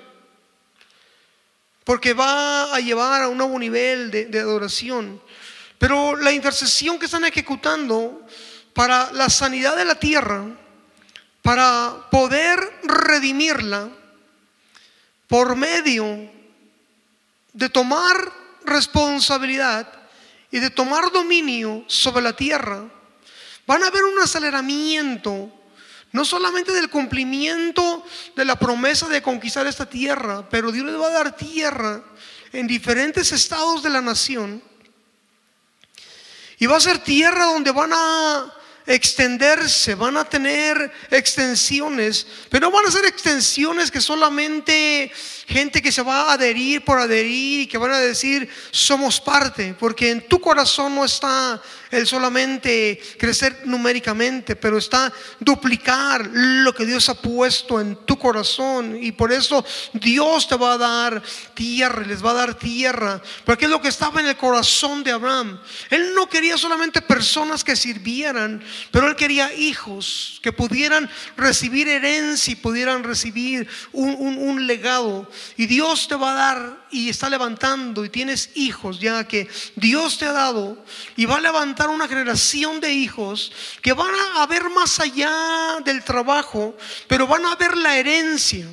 [1.84, 5.20] porque va a llevar a un nuevo nivel de, adoración.
[5.78, 8.26] Pero la intercesión que están ejecutando
[8.74, 10.44] para la sanidad de la tierra,
[11.42, 13.88] para poder redimirla
[15.26, 16.30] por medio
[17.52, 18.16] de tomar
[18.64, 19.88] responsabilidad
[20.50, 22.84] y de tomar dominio sobre la tierra,
[23.66, 25.59] van a haber un aceleramiento
[26.12, 31.06] no solamente del cumplimiento de la promesa de conquistar esta tierra, pero Dios les va
[31.06, 32.02] a dar tierra
[32.52, 34.62] en diferentes estados de la nación.
[36.58, 38.54] Y va a ser tierra donde van a
[38.86, 45.12] extenderse, van a tener extensiones, pero no van a ser extensiones que solamente
[45.46, 49.74] gente que se va a adherir por adherir y que van a decir somos parte,
[49.78, 56.86] porque en tu corazón no está el solamente crecer numéricamente, pero está duplicar lo que
[56.86, 61.22] Dios ha puesto en tu corazón y por eso Dios te va a dar
[61.54, 65.10] tierra, les va a dar tierra, porque es lo que estaba en el corazón de
[65.10, 65.60] Abraham.
[65.90, 72.52] Él no quería solamente personas que sirvieran, pero él quería hijos que pudieran recibir herencia
[72.52, 75.28] y pudieran recibir un, un legado.
[75.56, 80.18] Y Dios te va a dar y está levantando y tienes hijos ya que Dios
[80.18, 80.84] te ha dado
[81.16, 86.02] y va a levantar una generación de hijos que van a ver más allá del
[86.04, 86.76] trabajo,
[87.08, 88.66] pero van a ver la herencia.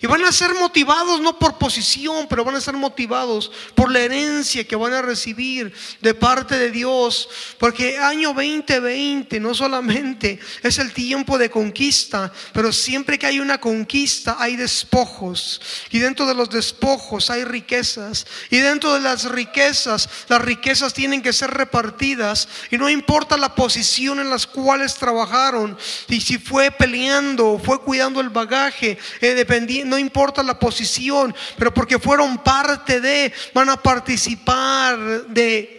[0.00, 4.00] Y van a ser motivados no por posición, pero van a ser motivados por la
[4.00, 7.28] herencia que van a recibir de parte de Dios.
[7.58, 13.58] Porque año 2020 no solamente es el tiempo de conquista, pero siempre que hay una
[13.58, 15.62] conquista hay despojos.
[15.90, 18.26] Y dentro de los despojos hay riquezas.
[18.50, 22.48] Y dentro de las riquezas, las riquezas tienen que ser repartidas.
[22.70, 25.78] Y no importa la posición en las cuales trabajaron.
[26.08, 31.72] Y si fue peleando, fue cuidando el bagaje, eh, dependiendo no importa la posición, pero
[31.72, 35.76] porque fueron parte de, van a participar de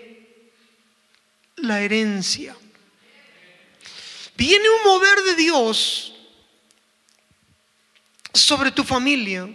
[1.58, 2.56] la herencia.
[4.36, 6.14] Viene un mover de Dios
[8.34, 9.50] sobre tu familia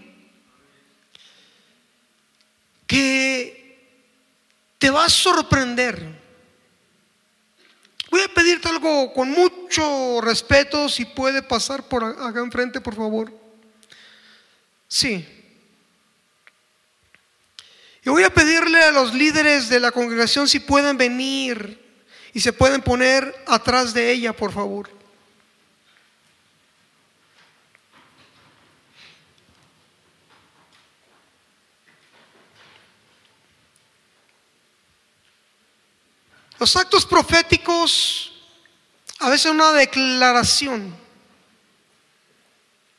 [2.87, 3.63] que
[4.79, 6.21] te va a sorprender.
[8.11, 13.42] Voy a pedirte algo con mucho respeto, si puede pasar por acá enfrente, por favor.
[14.93, 15.27] Sí.
[18.05, 21.83] Y voy a pedirle a los líderes de la congregación si pueden venir
[22.35, 24.91] y se pueden poner atrás de ella, por favor.
[36.59, 38.45] Los actos proféticos
[39.21, 40.95] a veces una declaración.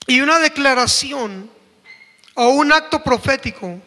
[0.07, 1.52] Y una declaración
[2.35, 3.81] o un acto profético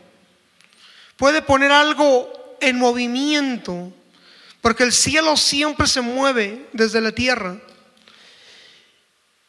[1.16, 3.92] puede poner algo en movimiento,
[4.60, 7.58] porque el cielo siempre se mueve desde la tierra.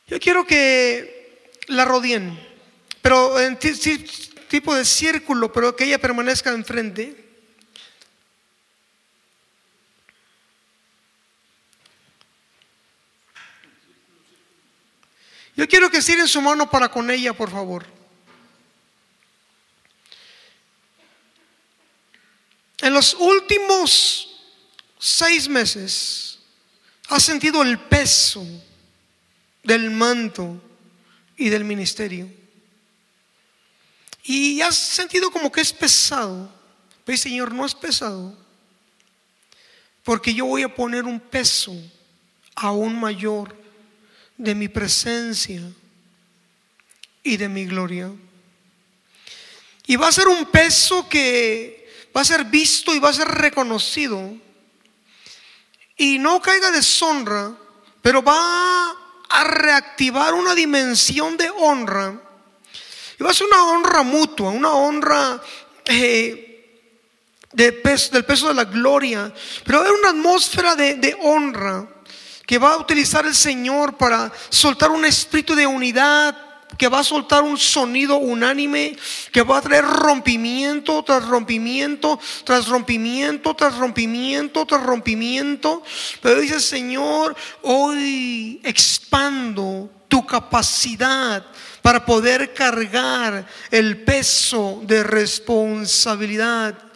[0.07, 2.39] Yo quiero que la rodeen,
[3.01, 7.25] pero en tipo de círculo, pero que ella permanezca enfrente.
[15.55, 17.96] Yo quiero que en su mano para con ella, por favor.
[22.79, 24.27] En los últimos
[24.99, 26.39] seis meses,
[27.09, 28.45] has sentido el peso
[29.63, 30.61] del manto
[31.35, 32.29] y del ministerio.
[34.23, 36.51] Y has sentido como que es pesado.
[37.05, 38.37] Pero Señor, no es pesado.
[40.03, 41.73] Porque yo voy a poner un peso
[42.55, 43.55] aún mayor
[44.37, 45.61] de mi presencia
[47.23, 48.11] y de mi gloria.
[49.85, 51.76] Y va a ser un peso que
[52.17, 54.19] va a ser visto y va a ser reconocido.
[55.95, 57.53] Y no caiga deshonra,
[58.01, 58.89] pero va
[59.29, 62.19] a reactivar una dimensión de honra.
[63.19, 65.41] Y va a ser una honra mutua, una honra
[65.85, 66.89] eh,
[67.53, 67.71] de
[68.11, 69.31] del peso de la gloria.
[69.63, 71.87] Pero va a haber una atmósfera de honra
[72.47, 76.46] que va a utilizar el Señor para soltar un espíritu de unidad,
[76.77, 78.95] que va a soltar un sonido unánime,
[79.31, 85.83] que va a traer rompimiento tras rompimiento, tras rompimiento, tras rompimiento, tras rompimiento.
[86.21, 91.45] Pero dice, Señor, hoy expando tu capacidad
[91.81, 96.86] para poder cargar el peso de responsabilidad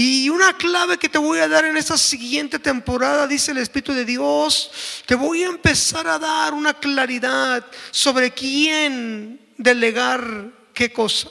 [0.00, 3.92] y una clave que te voy a dar en esta siguiente temporada, dice el Espíritu
[3.92, 4.70] de Dios,
[5.06, 11.28] te voy a empezar a dar una claridad sobre quién delegar qué cosa.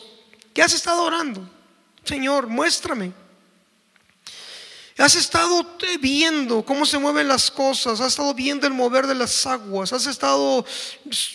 [0.54, 1.50] ¿Qué has estado orando?
[2.04, 3.14] Señor, muéstrame.
[4.98, 9.46] Has estado viendo cómo se mueven las cosas, has estado viendo el mover de las
[9.46, 10.66] aguas, has estado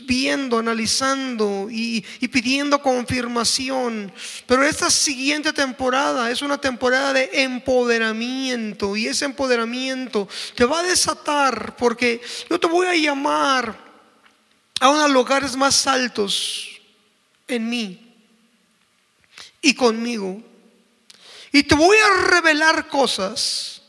[0.00, 4.12] viendo, analizando y, pidiendo confirmación.
[4.46, 10.82] Pero esta siguiente temporada es una temporada de empoderamiento y ese empoderamiento te va a
[10.82, 13.78] desatar porque yo te voy a llamar
[14.80, 16.68] a unos lugares más altos
[17.46, 18.12] en mí
[19.60, 20.51] y conmigo.
[21.52, 23.82] Y te voy a revelar cosas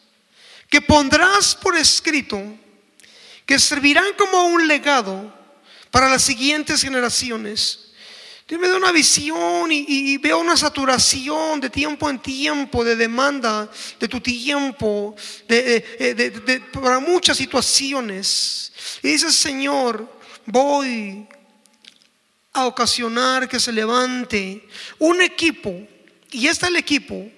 [0.70, 2.42] que pondrás por escrito,
[3.46, 5.34] que servirán como un legado
[5.90, 7.92] para las siguientes generaciones.
[8.48, 13.70] Dios me da una visión y, veo una saturación de tiempo en tiempo, de demanda
[13.98, 15.16] de tu tiempo,
[16.74, 18.74] para muchas situaciones.
[19.02, 21.26] Y dices, Señor, voy
[22.52, 24.68] a ocasionar que se levante
[25.00, 25.88] un equipo
[26.34, 27.32] y está el equipo,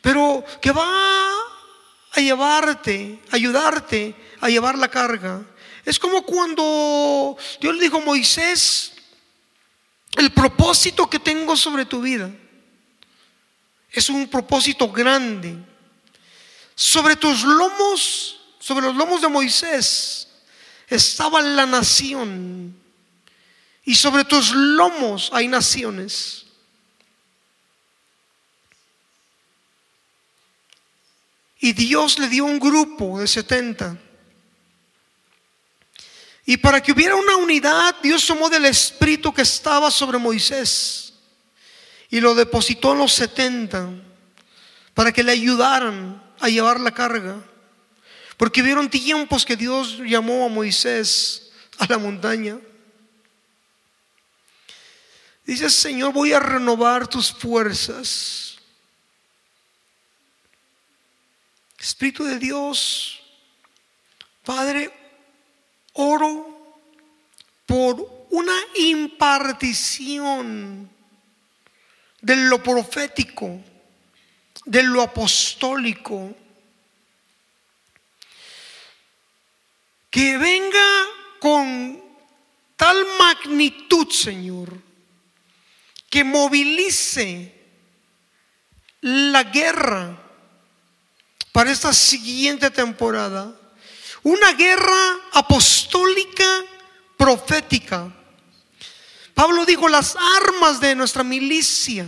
[0.00, 1.30] pero que va
[2.12, 5.42] a llevarte, ayudarte a llevar la carga.
[5.84, 8.92] Es como cuando Dios le dijo a Moisés,
[10.16, 12.30] el propósito que tengo sobre tu vida
[13.92, 15.56] es un propósito grande.
[16.74, 20.28] Sobre tus lomos, sobre los lomos de Moisés,
[20.88, 22.76] estaba la nación.
[23.84, 26.46] y sobre tus lomos hay naciones.
[31.60, 33.96] Y Dios le dio un grupo de 70.
[36.46, 41.12] Y para que hubiera una unidad, Dios tomó del espíritu que estaba sobre Moisés
[42.10, 43.90] y lo depositó en los 70
[44.94, 47.36] para que le ayudaran a llevar la carga.
[48.36, 52.58] Porque hubieron tiempos que Dios llamó a Moisés a la montaña.
[55.44, 58.49] Dice, Señor, voy a renovar tus fuerzas.
[61.80, 63.20] Espíritu de Dios,
[64.44, 64.92] Padre,
[65.94, 66.76] oro
[67.64, 70.90] por una impartición
[72.20, 73.58] de lo profético,
[74.66, 76.36] de lo apostólico,
[80.10, 81.06] que venga
[81.38, 81.98] con
[82.76, 84.76] tal magnitud, Señor,
[86.10, 87.54] que movilice
[89.00, 90.26] la guerra
[91.52, 93.52] para esta siguiente temporada.
[94.22, 96.64] Una guerra apostólica
[97.16, 98.12] profética.
[99.34, 102.06] Pablo dijo, las armas de nuestra milicia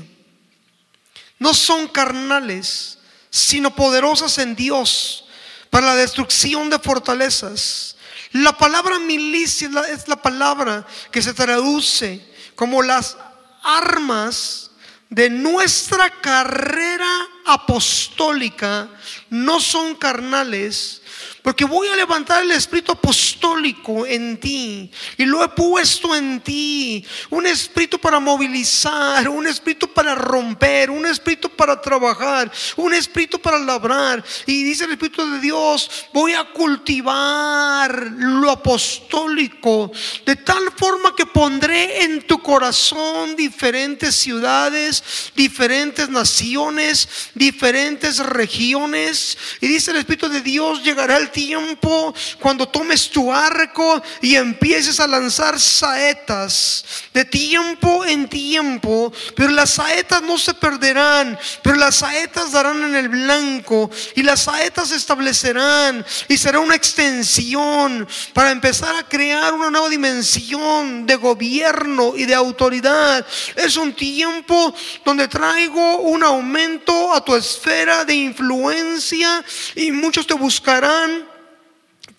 [1.38, 2.98] no son carnales,
[3.30, 5.24] sino poderosas en Dios
[5.70, 7.96] para la destrucción de fortalezas.
[8.32, 12.24] La palabra milicia es la, palabra que se traduce
[12.54, 13.16] como las
[13.62, 14.70] armas
[15.12, 18.88] de nuestra carrera apostólica
[19.28, 21.01] no son carnales,
[21.42, 24.88] porque voy a levantar el espíritu apostólico en ti.
[25.18, 27.04] Y lo he puesto en ti.
[27.30, 33.58] Un espíritu para movilizar, un espíritu para romper, un espíritu para trabajar, un espíritu para
[33.58, 34.24] labrar.
[34.46, 39.90] Y dice el Espíritu de Dios, voy a cultivar lo apostólico.
[40.24, 49.36] De tal forma que pondré en tu corazón diferentes ciudades, diferentes naciones, diferentes regiones.
[49.60, 55.00] Y dice el Espíritu de Dios, llegará el tiempo cuando tomes tu arco y empieces
[55.00, 61.96] a lanzar saetas de tiempo en tiempo, pero las saetas no se perderán, pero las
[61.96, 68.50] saetas darán en el blanco y las saetas se establecerán y será una extensión para
[68.50, 73.26] empezar a crear una nueva dimensión de gobierno y de autoridad.
[73.56, 74.74] Es un tiempo
[75.04, 81.21] donde traigo un aumento a tu esfera de influencia y muchos te buscarán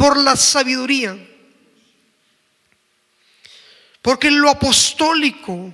[0.04, 1.18] por la sabiduría.
[4.02, 5.74] Porque lo apostólico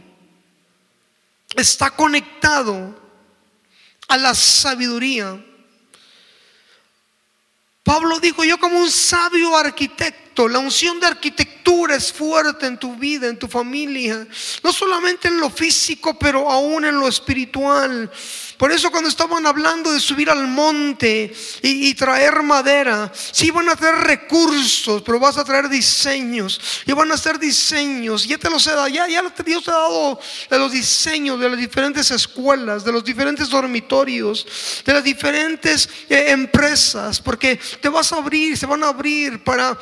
[1.55, 2.95] está conectado
[4.07, 5.43] a la sabiduría.
[7.82, 12.95] Pablo dijo, yo como un sabio arquitecto, la unción de arquitectura es fuerte en tu
[12.97, 14.27] vida, en tu familia,
[14.63, 18.11] no solamente en lo físico, pero aún en lo espiritual.
[18.60, 23.76] Por eso cuando estaban hablando de subir al monte y, traer madera, sí van a
[23.78, 26.60] traer recursos, pero vas a traer diseños.
[26.86, 28.28] Y van a hacer diseños.
[28.28, 31.49] Ya te los he dado, ya, ya Dios te ha dado de los diseños de
[31.49, 34.45] las diferentes escuelas, de los diferentes dormitorios,
[34.86, 39.80] de las diferentes eh, empresas, porque te vas a abrir, se van a abrir para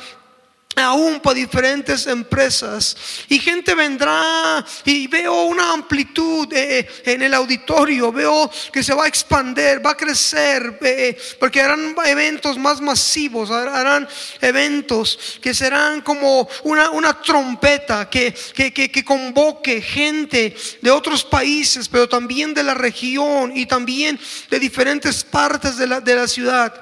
[0.78, 2.96] aún para diferentes empresas.
[3.28, 9.04] Y gente vendrá y veo una amplitud eh, en el auditorio, veo que se va
[9.04, 14.08] a expander, va a crecer, eh, porque harán eventos más masivos, harán
[14.40, 22.08] eventos que serán como una, una trompeta que, que, convoque gente de otros países, pero
[22.08, 24.18] también de la región y también
[24.50, 26.74] de diferentes partes de la, de la ciudad.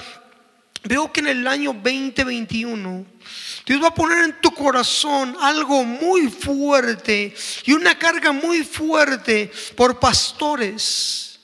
[0.84, 3.07] Veo que en el año 2021
[3.66, 9.50] Dios va a poner en tu corazón algo muy fuerte y una carga muy fuerte
[9.74, 11.40] por pastores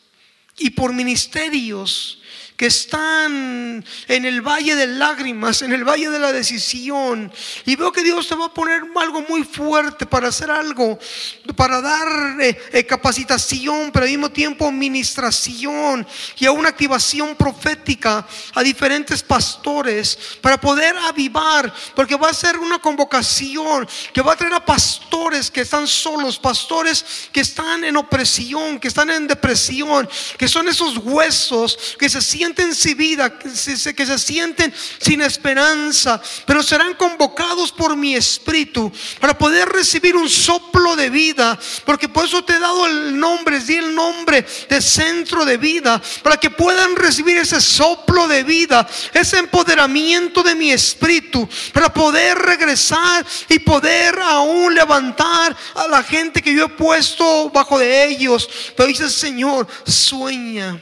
[0.57, 2.22] y por ministerios
[2.63, 7.33] que están en el valle de lágrimas, en el valle de la decisión.
[7.67, 10.97] Y veo que Dios te va a poner algo muy fuerte para hacer algo,
[11.57, 16.07] para dar eh, eh, capacitación, pero al mismo tiempo ministración
[16.39, 22.59] y a una activación profética a diferentes pastores para poder avivar, porque va a ser
[22.59, 27.97] una convocación que va a traer a pastores que están solos, pastores que están en
[27.97, 30.09] opresión, que están en depresión,
[30.39, 34.73] que son esos huesos que se sienten sienten sin vida, que se, que se sienten
[34.99, 41.59] sin esperanza, pero serán convocados por mi espíritu para poder recibir un soplo de vida,
[41.85, 46.01] porque por eso te he dado el nombre, di el nombre de centro de vida,
[46.23, 52.39] para que puedan recibir ese soplo de vida, ese empoderamiento de mi espíritu, para poder
[52.39, 58.49] regresar y poder aún levantar a la gente que yo he puesto bajo de ellos.
[58.77, 60.79] Pero dice Señor, sueña,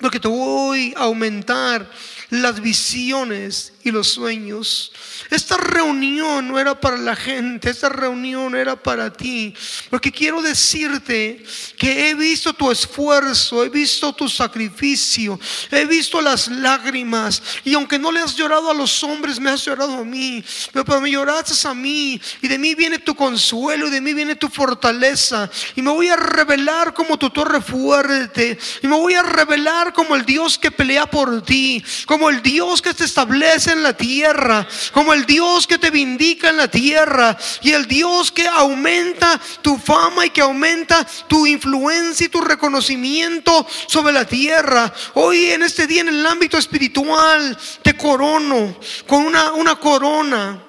[0.00, 1.90] porque te voy a aumentar
[2.30, 4.92] las visiones los sueños.
[5.30, 9.54] Esta reunión no era para la gente, esta reunión era para ti.
[9.90, 11.44] Porque quiero decirte
[11.76, 15.38] que he visto tu esfuerzo, he visto tu sacrificio,
[15.70, 17.42] he visto las lágrimas.
[17.64, 20.42] Y aunque no le has llorado a los hombres, me has llorado a mí.
[20.72, 22.20] Pero, me lloraste a mí.
[22.42, 25.50] Y de mí viene tu consuelo y de mí viene tu fortaleza.
[25.76, 28.58] Y me voy a revelar como tu torre fuerte.
[28.82, 31.82] Y me voy a revelar como el Dios que pelea por ti.
[32.06, 34.66] Como el Dios que te establece en la tierra.
[34.92, 39.78] Como el Dios que te vindica en la tierra y el Dios que aumenta tu
[39.78, 44.92] fama y que aumenta tu influencia y tu reconocimiento sobre la tierra.
[45.14, 50.62] Hoy en este día en el ámbito espiritual te corono con una, una corona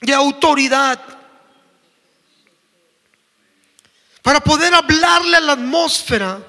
[0.00, 1.00] de autoridad
[4.22, 6.40] para poder hablarle a la atmósfera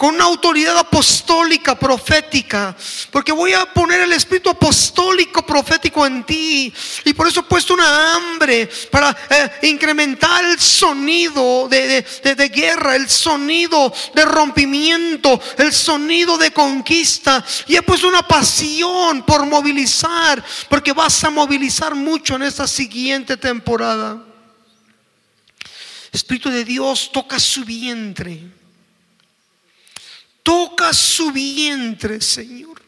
[0.00, 2.74] con una autoridad apostólica, profética,
[3.10, 6.72] porque voy a poner el espíritu apostólico, profético en ti.
[7.04, 12.96] Y por eso he puesto una hambre para eh, incrementar el sonido de, de guerra,
[12.96, 17.44] el sonido de rompimiento, el sonido de conquista.
[17.66, 23.36] Y he puesto una pasión por movilizar, porque vas a movilizar mucho en esta siguiente
[23.36, 24.24] temporada.
[26.10, 28.59] Espíritu de Dios toca su vientre.
[30.42, 32.80] Toca su vientre, Señor.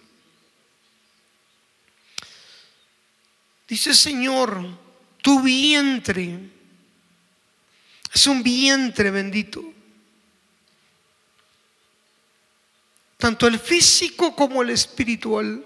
[3.69, 4.67] Dice Señor,
[5.23, 6.51] tu vientre
[8.13, 9.65] es un vientre bendito.
[13.17, 15.65] Tanto el físico como el espiritual.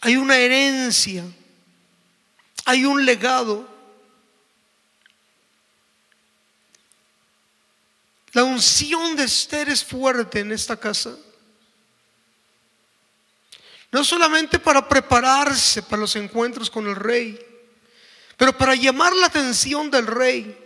[0.00, 1.24] Hay una herencia,
[2.64, 3.77] hay un legado.
[8.38, 11.18] La unción de Esther es fuerte en esta casa.
[13.90, 17.36] No solamente para prepararse para los encuentros con el rey,
[18.36, 20.56] pero para llamar la atención del rey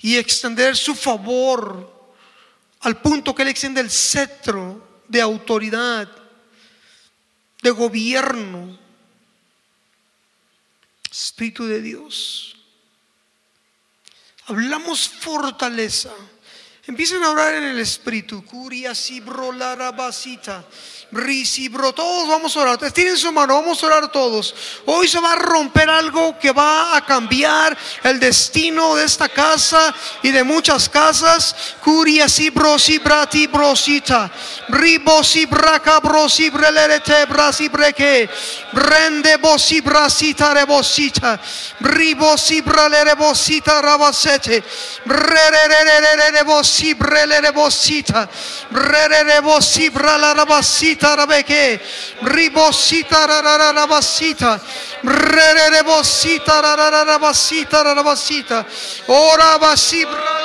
[0.00, 2.12] y extender su favor
[2.80, 6.10] al punto que él extiende el cetro de autoridad,
[7.62, 8.76] de gobierno.
[11.08, 12.59] Espíritu de Dios.
[14.50, 16.10] Hablamos fortaleza.
[16.84, 18.44] Empiecen a orar en el Espíritu.
[18.44, 19.52] Curia sibro
[21.12, 21.92] Risibro.
[21.92, 22.92] Todos vamos a orar.
[22.92, 23.54] Tienen su mano.
[23.54, 24.54] Vamos a orar todos.
[24.86, 29.94] Hoy se va a romper algo que va a cambiar el destino de esta casa
[30.22, 31.76] y de muchas casas.
[31.82, 34.30] Curia sibro sibrati brosita.
[34.68, 38.30] Ribo sibraca brosibrelete brasibreke.
[38.72, 41.40] Rende bosibrasita rebosita.
[41.80, 44.62] Ribo sibrale bosita rabasete.
[45.06, 48.28] Rere bosibra le bosita,
[48.70, 51.80] re bosibra la rabasita rabeke,
[52.22, 54.60] ribosita rabasita,
[55.02, 58.66] re bosita rabasita rabasita,
[59.06, 60.39] ora basibra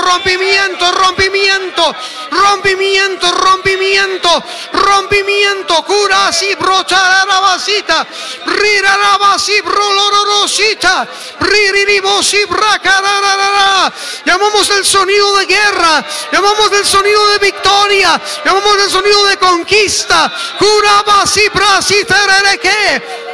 [0.00, 1.94] rompimiento, rompimiento,
[2.30, 8.06] rompimiento, rompimiento, rompimiento, cura así, brocha la vasita,
[8.46, 11.08] rira la vasi, brolorosita,
[11.40, 13.92] ririribosi, bracararara.
[14.24, 20.32] Llamamos el sonido de guerra, llamamos el sonido de victoria, llamamos el sonido de conquista,
[20.58, 22.16] cura vasi, brasita,
[22.60, 23.30] que.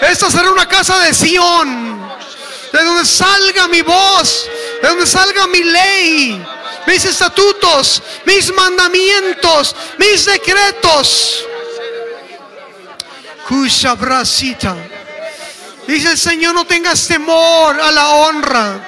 [0.00, 1.98] Esta será una casa de Sión
[2.72, 4.48] de donde salga mi voz,
[4.82, 6.44] de donde salga mi ley,
[6.86, 11.44] mis estatutos, mis mandamientos, mis decretos.
[13.98, 14.76] brasita.
[15.86, 18.78] Dice el Señor, no tengas temor a la honra,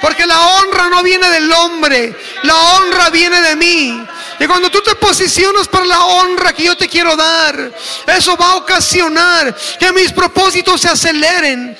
[0.00, 4.06] porque la honra no viene del hombre, la honra viene de mí.
[4.40, 7.72] Y cuando tú te posicionas para la honra que yo te quiero dar,
[8.06, 11.76] eso va a ocasionar que mis propósitos se aceleren,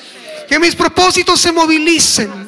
[0.48, 2.47] que mis propósitos se movilicen.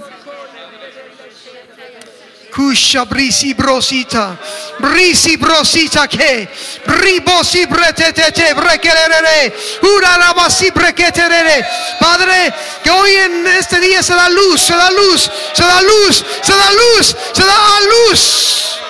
[2.51, 4.36] Kusha brisi brosita,
[4.80, 6.48] brisi brosita que,
[6.84, 11.64] bribosi bretete brequerere, urarabasi brequeterere.
[12.01, 16.24] Padre, que hoy en este día se da luz, se da luz, se da luz,
[16.42, 18.80] se da luz, se da luz.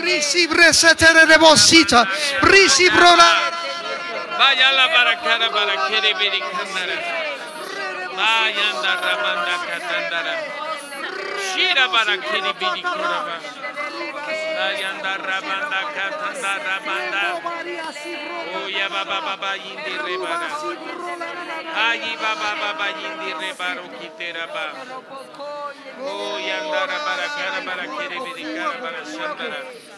[0.00, 2.06] Risi bresetere bosita,
[2.40, 3.50] brisi brora.
[4.38, 7.33] Vaya la para cara para que
[8.18, 10.34] Layanda Rabanda Katandara.
[11.48, 12.82] Shira Barakiri Bidi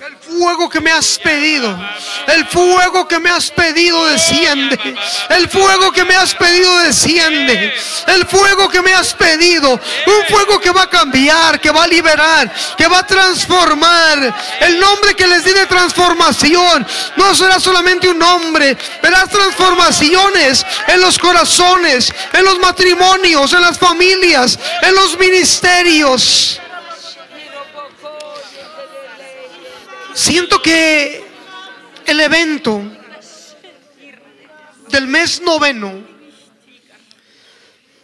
[0.07, 1.77] el fuego que me has pedido,
[2.27, 4.79] el fuego que me has pedido desciende.
[5.31, 7.75] El fuego que me has pedido desciende.
[8.07, 11.89] El fuego que me has pedido, un fuego que va a cambiar, que va a
[11.89, 14.35] liberar, que va a transformar.
[14.61, 16.87] El nombre que les di de transformación
[17.17, 23.79] no será solamente un nombre, verás transformaciones en los corazones, en los matrimonios, en las
[23.79, 26.61] familias, en los ministerios.
[30.15, 31.25] Siento que
[32.07, 32.83] el evento
[34.89, 35.93] del mes noveno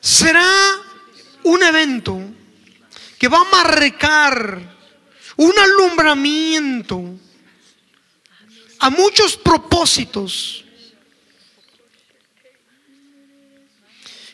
[0.01, 0.45] será
[1.45, 2.21] un evento
[3.19, 4.72] que va a marcar
[5.37, 7.18] un alumbramiento
[8.78, 10.64] a muchos propósitos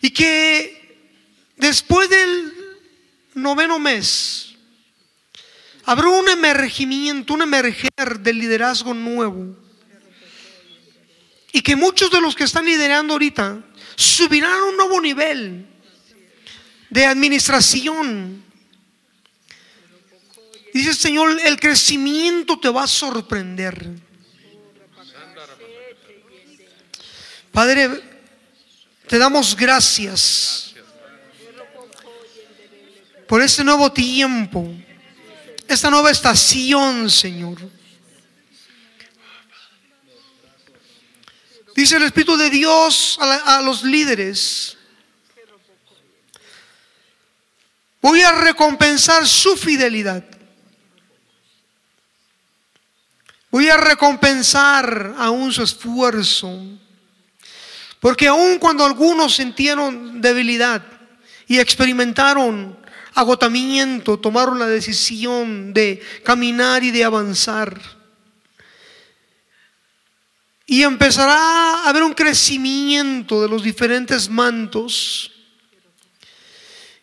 [0.00, 0.98] y que
[1.56, 2.54] después del
[3.34, 4.54] noveno mes
[5.84, 9.56] habrá un emergimiento, un emerger del liderazgo nuevo.
[11.50, 13.64] Y que muchos de los que están liderando ahorita
[13.96, 15.66] subirán a un nuevo nivel
[16.90, 18.44] de administración.
[20.78, 23.84] Dice Señor, el crecimiento te va a sorprender.
[27.50, 28.00] Padre,
[29.08, 30.76] te damos gracias
[33.26, 34.72] por este nuevo tiempo
[35.66, 37.58] esta nueva estación, Señor.
[41.74, 44.78] Dice el Espíritu de Dios a, a los líderes,
[48.00, 50.37] voy a recompensar su fidelidad.
[53.50, 56.78] Voy a recompensar aún su esfuerzo.
[58.00, 60.82] Porque aun cuando algunos sintieron debilidad
[61.46, 62.78] y experimentaron
[63.14, 67.80] agotamiento, tomaron la decisión de caminar y de avanzar.
[70.66, 75.32] Y empezará a haber un crecimiento de los diferentes mantos.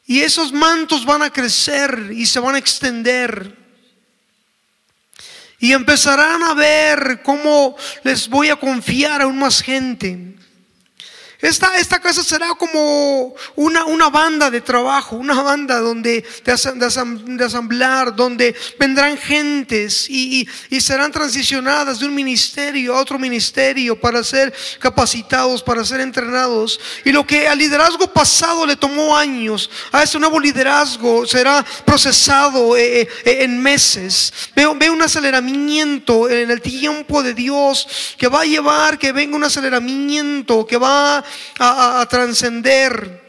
[0.06, 3.65] Y esos mantos van a crecer y se van a extender.
[5.60, 10.35] Y empezarán a ver cómo les voy a confiar aún más gente.
[11.42, 16.78] Esta, esta casa será como una, una banda de trabajo, una banda donde de, asam-
[16.80, 22.96] de asam- de asamblar, donde vendrán gentes y, y- y serán transicionadas de un ministerio
[22.96, 26.80] a otro ministerio para ser capacitados, para ser entrenados.
[27.04, 32.78] Y lo que al liderazgo pasado le tomó años, a este nuevo liderazgo será procesado
[32.78, 33.08] eh, eh,
[33.42, 34.32] en meses.
[34.56, 39.36] Veo, veo un aceleramiento en el tiempo de Dios que va a llevar que venga
[39.36, 41.24] un aceleramiento, que va
[41.60, 43.24] a, a- trascender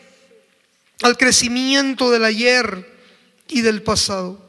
[1.03, 2.99] al crecimiento del ayer
[3.49, 4.45] y del pasado.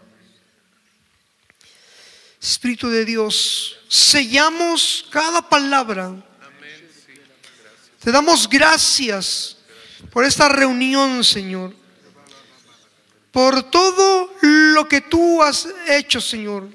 [2.42, 6.16] Espíritu de Dios, sellamos cada palabra.
[8.04, 9.58] Te damos gracias
[10.12, 11.76] por esta reunión, Señor.
[13.32, 16.70] Por todo lo que tú has hecho, Señor.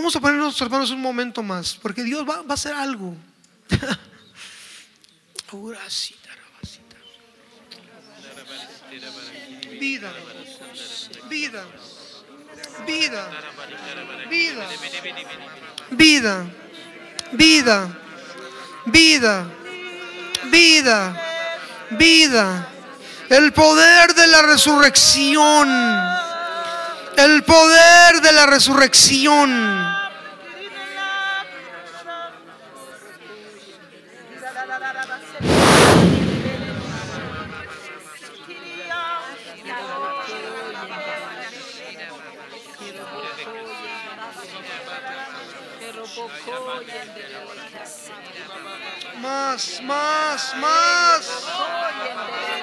[0.00, 3.14] Vamos a poner nuestras manos un momento más, porque Dios va, va a hacer algo.
[9.78, 10.10] Vida,
[11.28, 11.64] vida,
[12.86, 13.28] vida,
[14.30, 14.68] vida,
[15.90, 16.46] vida,
[17.32, 17.98] vida,
[18.86, 19.46] vida,
[20.50, 21.22] vida,
[21.90, 22.68] vida.
[23.28, 25.68] El poder de la resurrección.
[27.18, 29.89] El poder de la resurrección.
[49.30, 50.54] Más, más.
[50.56, 52.59] Más.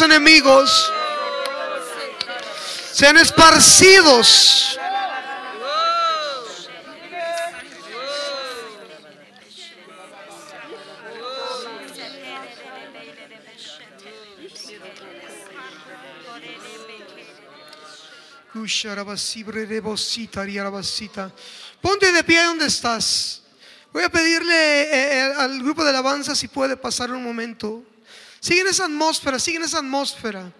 [0.00, 0.92] Los enemigos.
[2.92, 4.78] Sean esparcidos.
[21.80, 23.42] Ponte de pie donde estás.
[23.92, 27.82] Voy a pedirle eh, eh, al grupo de alabanza si puede pasar un momento.
[28.50, 30.52] Sigue en esa atmósfera, sigue en esa atmósfera.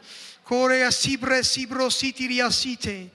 [0.44, 3.10] Corea sibre sibro sitiria site.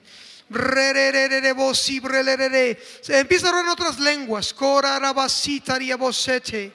[0.50, 2.78] Re, re, re, re, re, bo, sibre, le, re, re.
[3.00, 4.52] Se empieza a hablar en otras lenguas.
[4.52, 6.74] Cora rabasitaria bosete.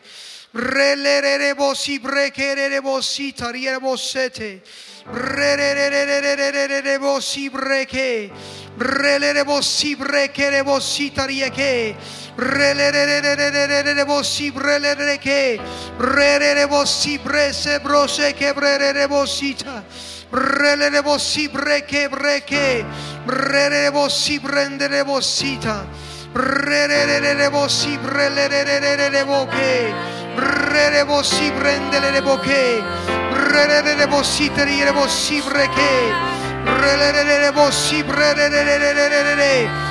[0.52, 4.64] Re, le, re, re, bo, sibre, re, re, bo, sitaria bosete.
[5.06, 6.98] Re, re, re, re, re, re,
[7.52, 8.32] re, que.
[8.80, 9.46] Re, le, re,
[11.52, 11.96] que.
[12.38, 15.60] Relererererererebosi brelereke.
[16.00, 19.84] Rererebosi brese brose que brererebosita.
[20.32, 22.86] Relerebosi breke breke.
[23.28, 25.86] Rererebosi brenderebosita.
[26.34, 29.94] Rererererebosi brelerererereboke.
[30.40, 32.82] Rererebosi brendelereboke.
[33.52, 36.14] Rerererebosi terierebosi breke.
[36.64, 39.91] Relerererebosi brelerererererere.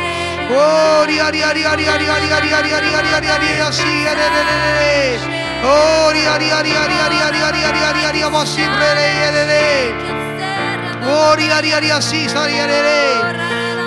[0.48, 5.18] Gloria, gloria, gloria, gloria, gloria, gloria, gloria, si, yerere.
[5.62, 9.94] Gloria, gloria, gloria, gloria, gloria, gloria, vos si, yerere.
[11.02, 13.20] Gloria, gloria, si, yerere.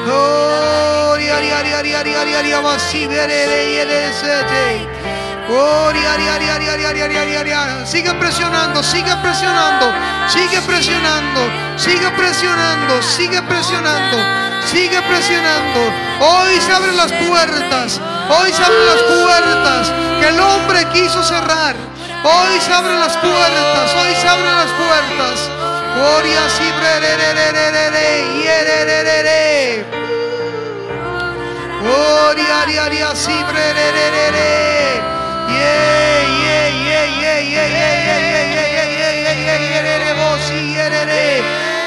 [0.05, 5.22] Gloria, gloria, gloria, gloria, gloria, vos si, yerere, sete.
[7.85, 9.91] Sigue presionando, sigue presionando,
[10.29, 11.41] sigue presionando,
[11.77, 14.17] sigue presionando, sigue presionando,
[14.65, 15.93] sigue presionando.
[16.21, 21.75] Hoy se abren las puertas, hoy se abren las puertas que el hombre quiso cerrar.
[22.23, 25.49] Hoy se abren las puertas, hoy se abren las puertas.
[25.97, 26.47] Gloria
[31.83, 32.63] Gloria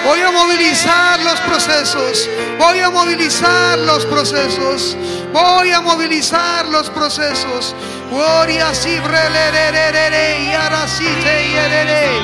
[0.05, 2.29] Voy a movilizar los procesos.
[2.59, 4.97] Voy a movilizar los procesos.
[5.33, 7.75] Voy a movilizar los procesos.
[8.11, 12.21] Gloria si brelere y ahora si te yerere.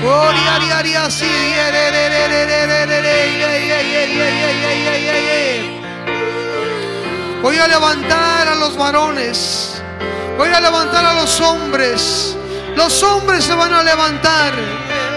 [0.00, 1.26] Gloria y ahora si
[7.42, 9.79] Voy a levantar a los varones.
[10.40, 12.34] Voy a levantar a los hombres.
[12.74, 14.54] Los hombres se van a levantar.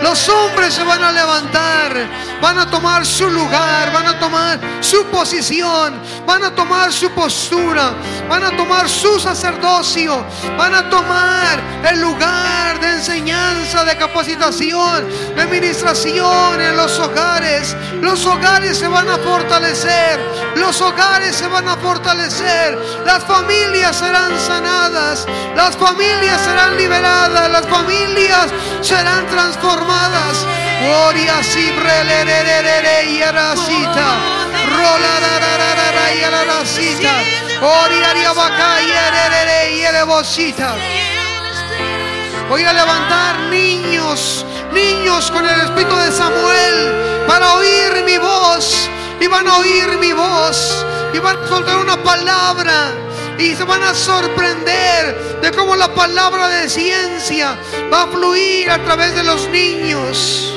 [0.04, 2.10] Los hombres se van a levantar,
[2.42, 5.94] van a tomar su lugar, van a tomar su posición,
[6.26, 7.94] van a tomar su postura,
[8.28, 10.26] van a tomar su sacerdocio,
[10.58, 17.76] van a tomar el lugar de enseñanza, de capacitación, de administración en los hogares.
[18.02, 20.20] Los hogares se van a fortalecer,
[20.58, 27.66] los hogares se van a fortalecer, las familias serán sanadas, las familias serán liberadas, las
[27.68, 28.52] familias
[28.82, 30.45] serán transformadas transformadas.
[30.82, 34.07] Gloria si brelere y arasita.
[34.76, 37.14] Rola la la la la la y arasita.
[37.61, 40.76] Oria y abaca y y elevosita.
[42.49, 48.89] Voy a levantar niños, niños con el espíritu de Samuel para oír mi voz.
[49.20, 50.86] Y van a oír mi voz.
[51.14, 52.91] Y van a soltar una palabra
[53.38, 57.58] y se van a sorprender de cómo la palabra de ciencia
[57.92, 60.54] va a fluir a través de los niños.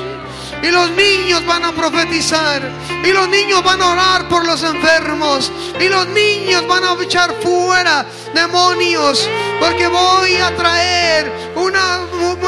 [0.63, 2.63] Y los niños van a profetizar.
[3.05, 5.53] Y los niños van a orar por los enfermos.
[5.79, 9.29] Y los niños van a echar fuera demonios.
[9.61, 12.01] Porque voy a traer una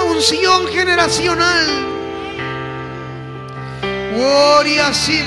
[0.04, 1.86] unción generacional.
[4.14, 5.22] Gloria, si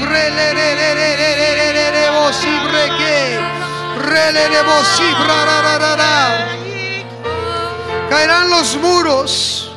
[8.10, 9.72] Caerán los muros,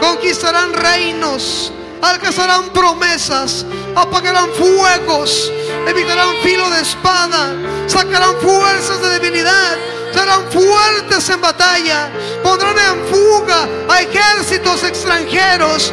[0.00, 1.72] conquistarán reinos,
[2.02, 3.64] alcanzarán promesas,
[3.94, 5.52] apagarán fuegos,
[5.86, 7.54] evitarán filo de espada,
[7.86, 9.76] sacarán fuerzas de debilidad,
[10.12, 12.10] serán fuertes en batalla,
[12.42, 15.92] pondrán en fuga a ejércitos extranjeros,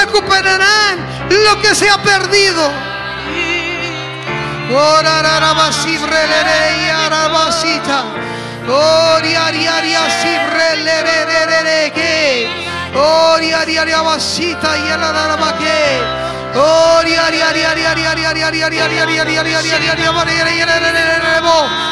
[0.00, 2.93] recuperarán lo que se ha perdido.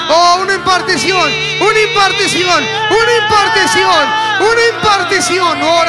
[0.08, 4.06] Oh, una impartición, una impartición, una impartición,
[4.40, 5.62] una impartición.
[5.62, 5.82] Oh,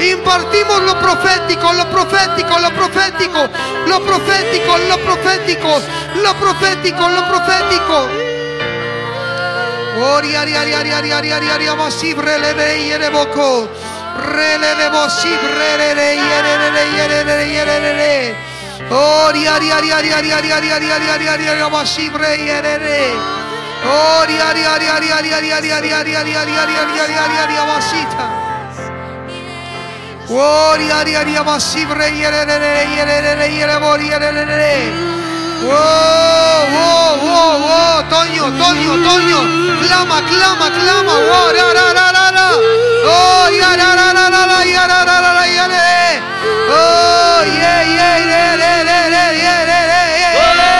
[0.00, 3.48] Impartimos lo profético, lo profético, lo profético,
[3.86, 5.80] lo profético, lo profético,
[6.22, 8.08] lo profético, lo profético.
[10.00, 13.68] Ori, ari, ari, ari, ari, ari, ari, ari, amasib, rele, re, yere, boko.
[14.18, 18.36] Rele, de, bosib, re, re, re, yere, re, re, yere, re, re, yere, re, re.
[18.90, 22.78] Ori, ari, ari, ari, ari, ari, ari, ari, ari, ari, ari, ari, amasib, re, yere,
[22.78, 23.12] re.
[23.86, 27.34] Ori, ari, ari, ari, ari, ari, ari, ari, ari, ari, ari, ari, ari, ari, ari,
[27.38, 28.47] ari, ari,
[35.64, 39.40] Wow, wow, wow, wow, Toño, Toño, Toño,
[39.82, 42.46] clama, clama, clama, wow, ra, ra, ra, ra, ra.
[43.08, 46.20] Oh, ya, ra, ra, ra, ra, ya, ra, ra, ra, ra, ya, re.
[46.70, 50.76] Oh, yeah, yeah, yeah, re, re, re, yeah, re, re, yeah, yeah.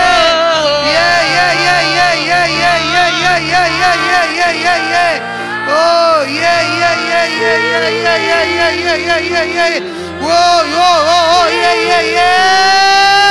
[0.95, 2.79] Yeah, yeah, yeah, yeah, yeah, yeah,
[3.23, 5.38] yeah, yeah, yeah, yeah, yeah, yeah, yeah.
[5.71, 9.85] Oh, yeah, yeah, yeah, yeah, yeah, yeah, yeah, yeah, yeah, yeah, yeah, yeah.
[10.17, 13.29] Whoa, whoa, whoa, oh, yeah, yeah, yeah.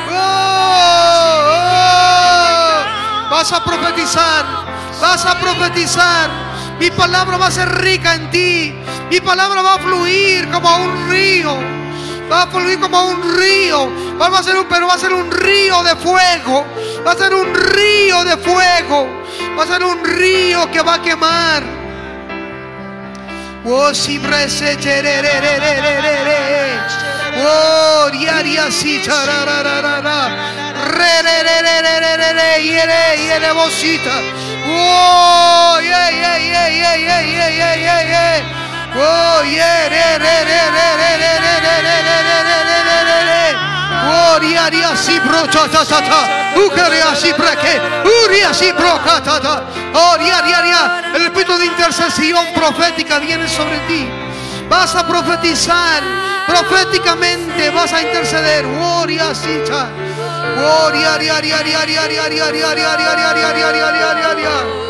[0.07, 3.31] Whoa, oh.
[3.31, 4.45] Vas a profetizar,
[5.01, 6.29] vas a profetizar.
[6.79, 8.73] Mi palabra va a ser rica en ti.
[9.09, 11.78] Mi palabra va a fluir como un río.
[12.31, 13.89] Va a fluir como un río.
[14.21, 16.65] A ser un, pero va a ser un río de fuego.
[17.05, 19.07] Va a ser un río de fuego.
[19.57, 21.63] Va a ser un río que va a quemar.
[23.65, 24.17] Oh, si.
[24.17, 24.29] Oh.
[30.91, 31.39] Re re.
[34.71, 38.58] Oh, yeah yeah yeah yeah yeah yeah yeah yeah
[38.95, 39.29] Oh.
[49.93, 50.15] Oh.
[51.15, 54.07] El espíritu de intercesión profética viene sobre ti.
[54.69, 56.03] Vas a profetizar
[56.47, 58.65] proféticamente, vas a interceder.
[58.65, 59.87] Oría así, cha.
[60.85, 62.69] Oría, oría, oría, oría, oría, oría, oría,
[64.37, 64.88] oría,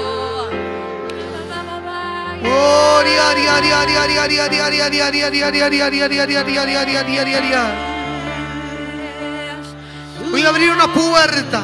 [10.32, 11.62] Voy a abrir una puerta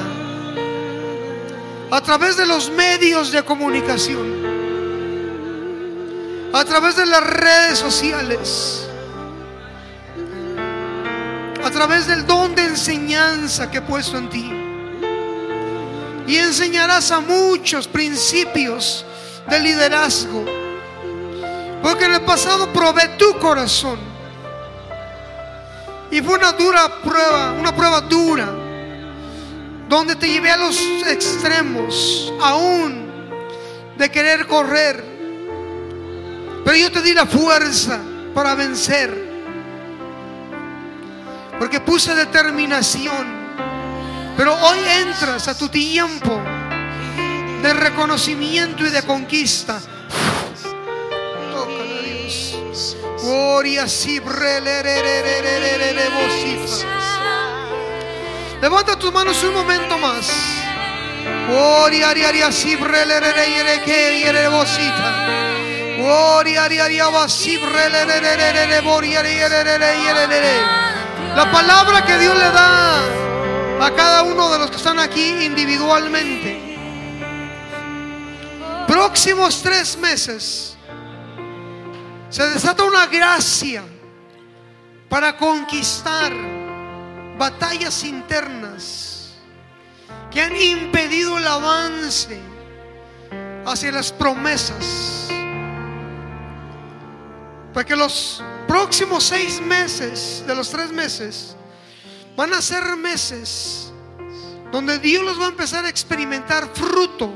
[1.91, 4.43] a través de los medios de comunicación,
[6.51, 8.89] a través de las redes sociales,
[11.63, 14.51] a través del don de enseñanza que he puesto en ti.
[16.27, 19.05] Y enseñarás a muchos principios
[19.47, 20.64] de liderazgo.
[21.85, 23.99] Porque en el pasado probé tu corazón.
[26.09, 28.51] Y fue una dura prueba, una prueba dura,
[29.87, 33.05] donde te llevé a los extremos, aún
[33.99, 35.05] de querer correr.
[36.63, 37.99] Pero yo te di la fuerza
[38.33, 39.15] para vencer,
[41.59, 43.27] porque puse determinación.
[44.35, 46.41] Pero hoy entras a tu tiempo
[47.61, 49.79] de reconocimiento y de conquista.
[58.61, 60.27] Levanta tus manos un momento más.
[71.35, 73.01] La palabra que Dios le da
[73.81, 76.77] a cada uno de los que están aquí individualmente.
[78.87, 80.74] Próximos tres meses
[82.35, 83.81] se desata una gracia
[85.07, 86.33] para conquistar
[87.37, 89.35] batallas internas
[90.29, 92.37] que han impedido el avance
[93.65, 95.29] hacia las promesas.
[97.73, 101.55] Porque los próximos seis meses, de los tres meses,
[102.35, 103.93] van a ser meses
[104.73, 107.33] donde Dios los va a empezar a experimentar fruto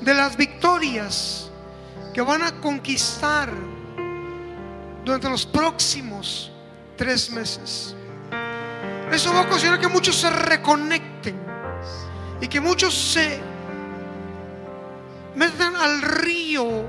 [0.00, 1.47] de las victorias
[2.18, 3.48] que van a conquistar
[5.04, 6.50] durante los próximos
[6.96, 7.94] tres meses.
[9.12, 11.40] Eso va a ocasionar que muchos se reconecten
[12.40, 13.40] y que muchos se
[15.36, 16.84] metan al río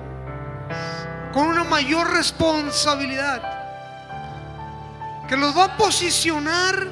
[1.32, 3.44] con una mayor responsabilidad
[5.28, 6.88] que los va a posicionar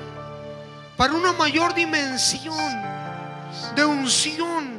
[0.96, 2.84] para una mayor dimensión
[3.76, 4.78] de unción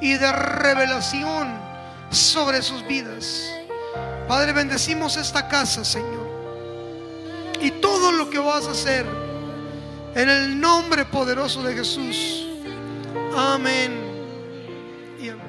[0.00, 1.69] y de revelación
[2.10, 3.50] sobre sus vidas.
[4.28, 6.28] Padre, bendecimos esta casa, Señor.
[7.60, 9.06] Y todo lo que vas a hacer
[10.14, 12.46] en el nombre poderoso de Jesús.
[13.36, 13.92] Amén.
[15.20, 15.40] y amén.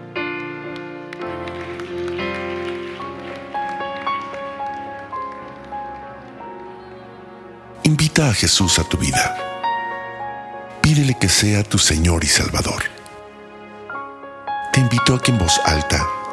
[7.84, 9.38] Invita a Jesús a tu vida.
[10.82, 12.84] Pídele que sea tu Señor y Salvador.
[14.74, 16.20] Te invito a que en voz alta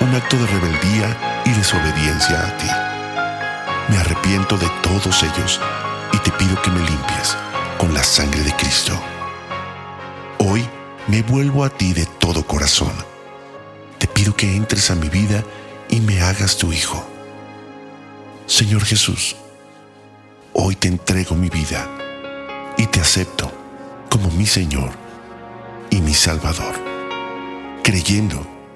[0.00, 2.66] un acto de rebeldía y desobediencia a ti.
[3.88, 5.60] Me arrepiento de todos ellos
[6.12, 7.36] y te pido que me limpies
[7.78, 8.92] con la sangre de Cristo.
[10.38, 10.66] Hoy
[11.08, 12.92] me vuelvo a ti de todo corazón.
[13.98, 15.42] Te pido que entres a mi vida
[15.88, 17.06] y me hagas tu hijo.
[18.46, 19.36] Señor Jesús,
[20.52, 21.88] hoy te entrego mi vida
[22.76, 23.50] y te acepto
[24.10, 24.90] como mi Señor
[25.90, 26.74] y mi Salvador,
[27.82, 28.55] creyendo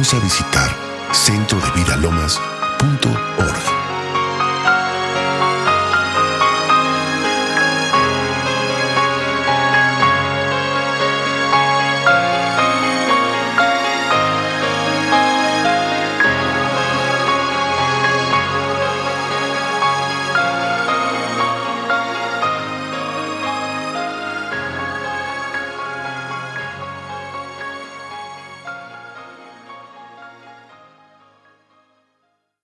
[0.00, 0.70] invitamos a visitar
[1.12, 3.79] centrodevidalomas.org.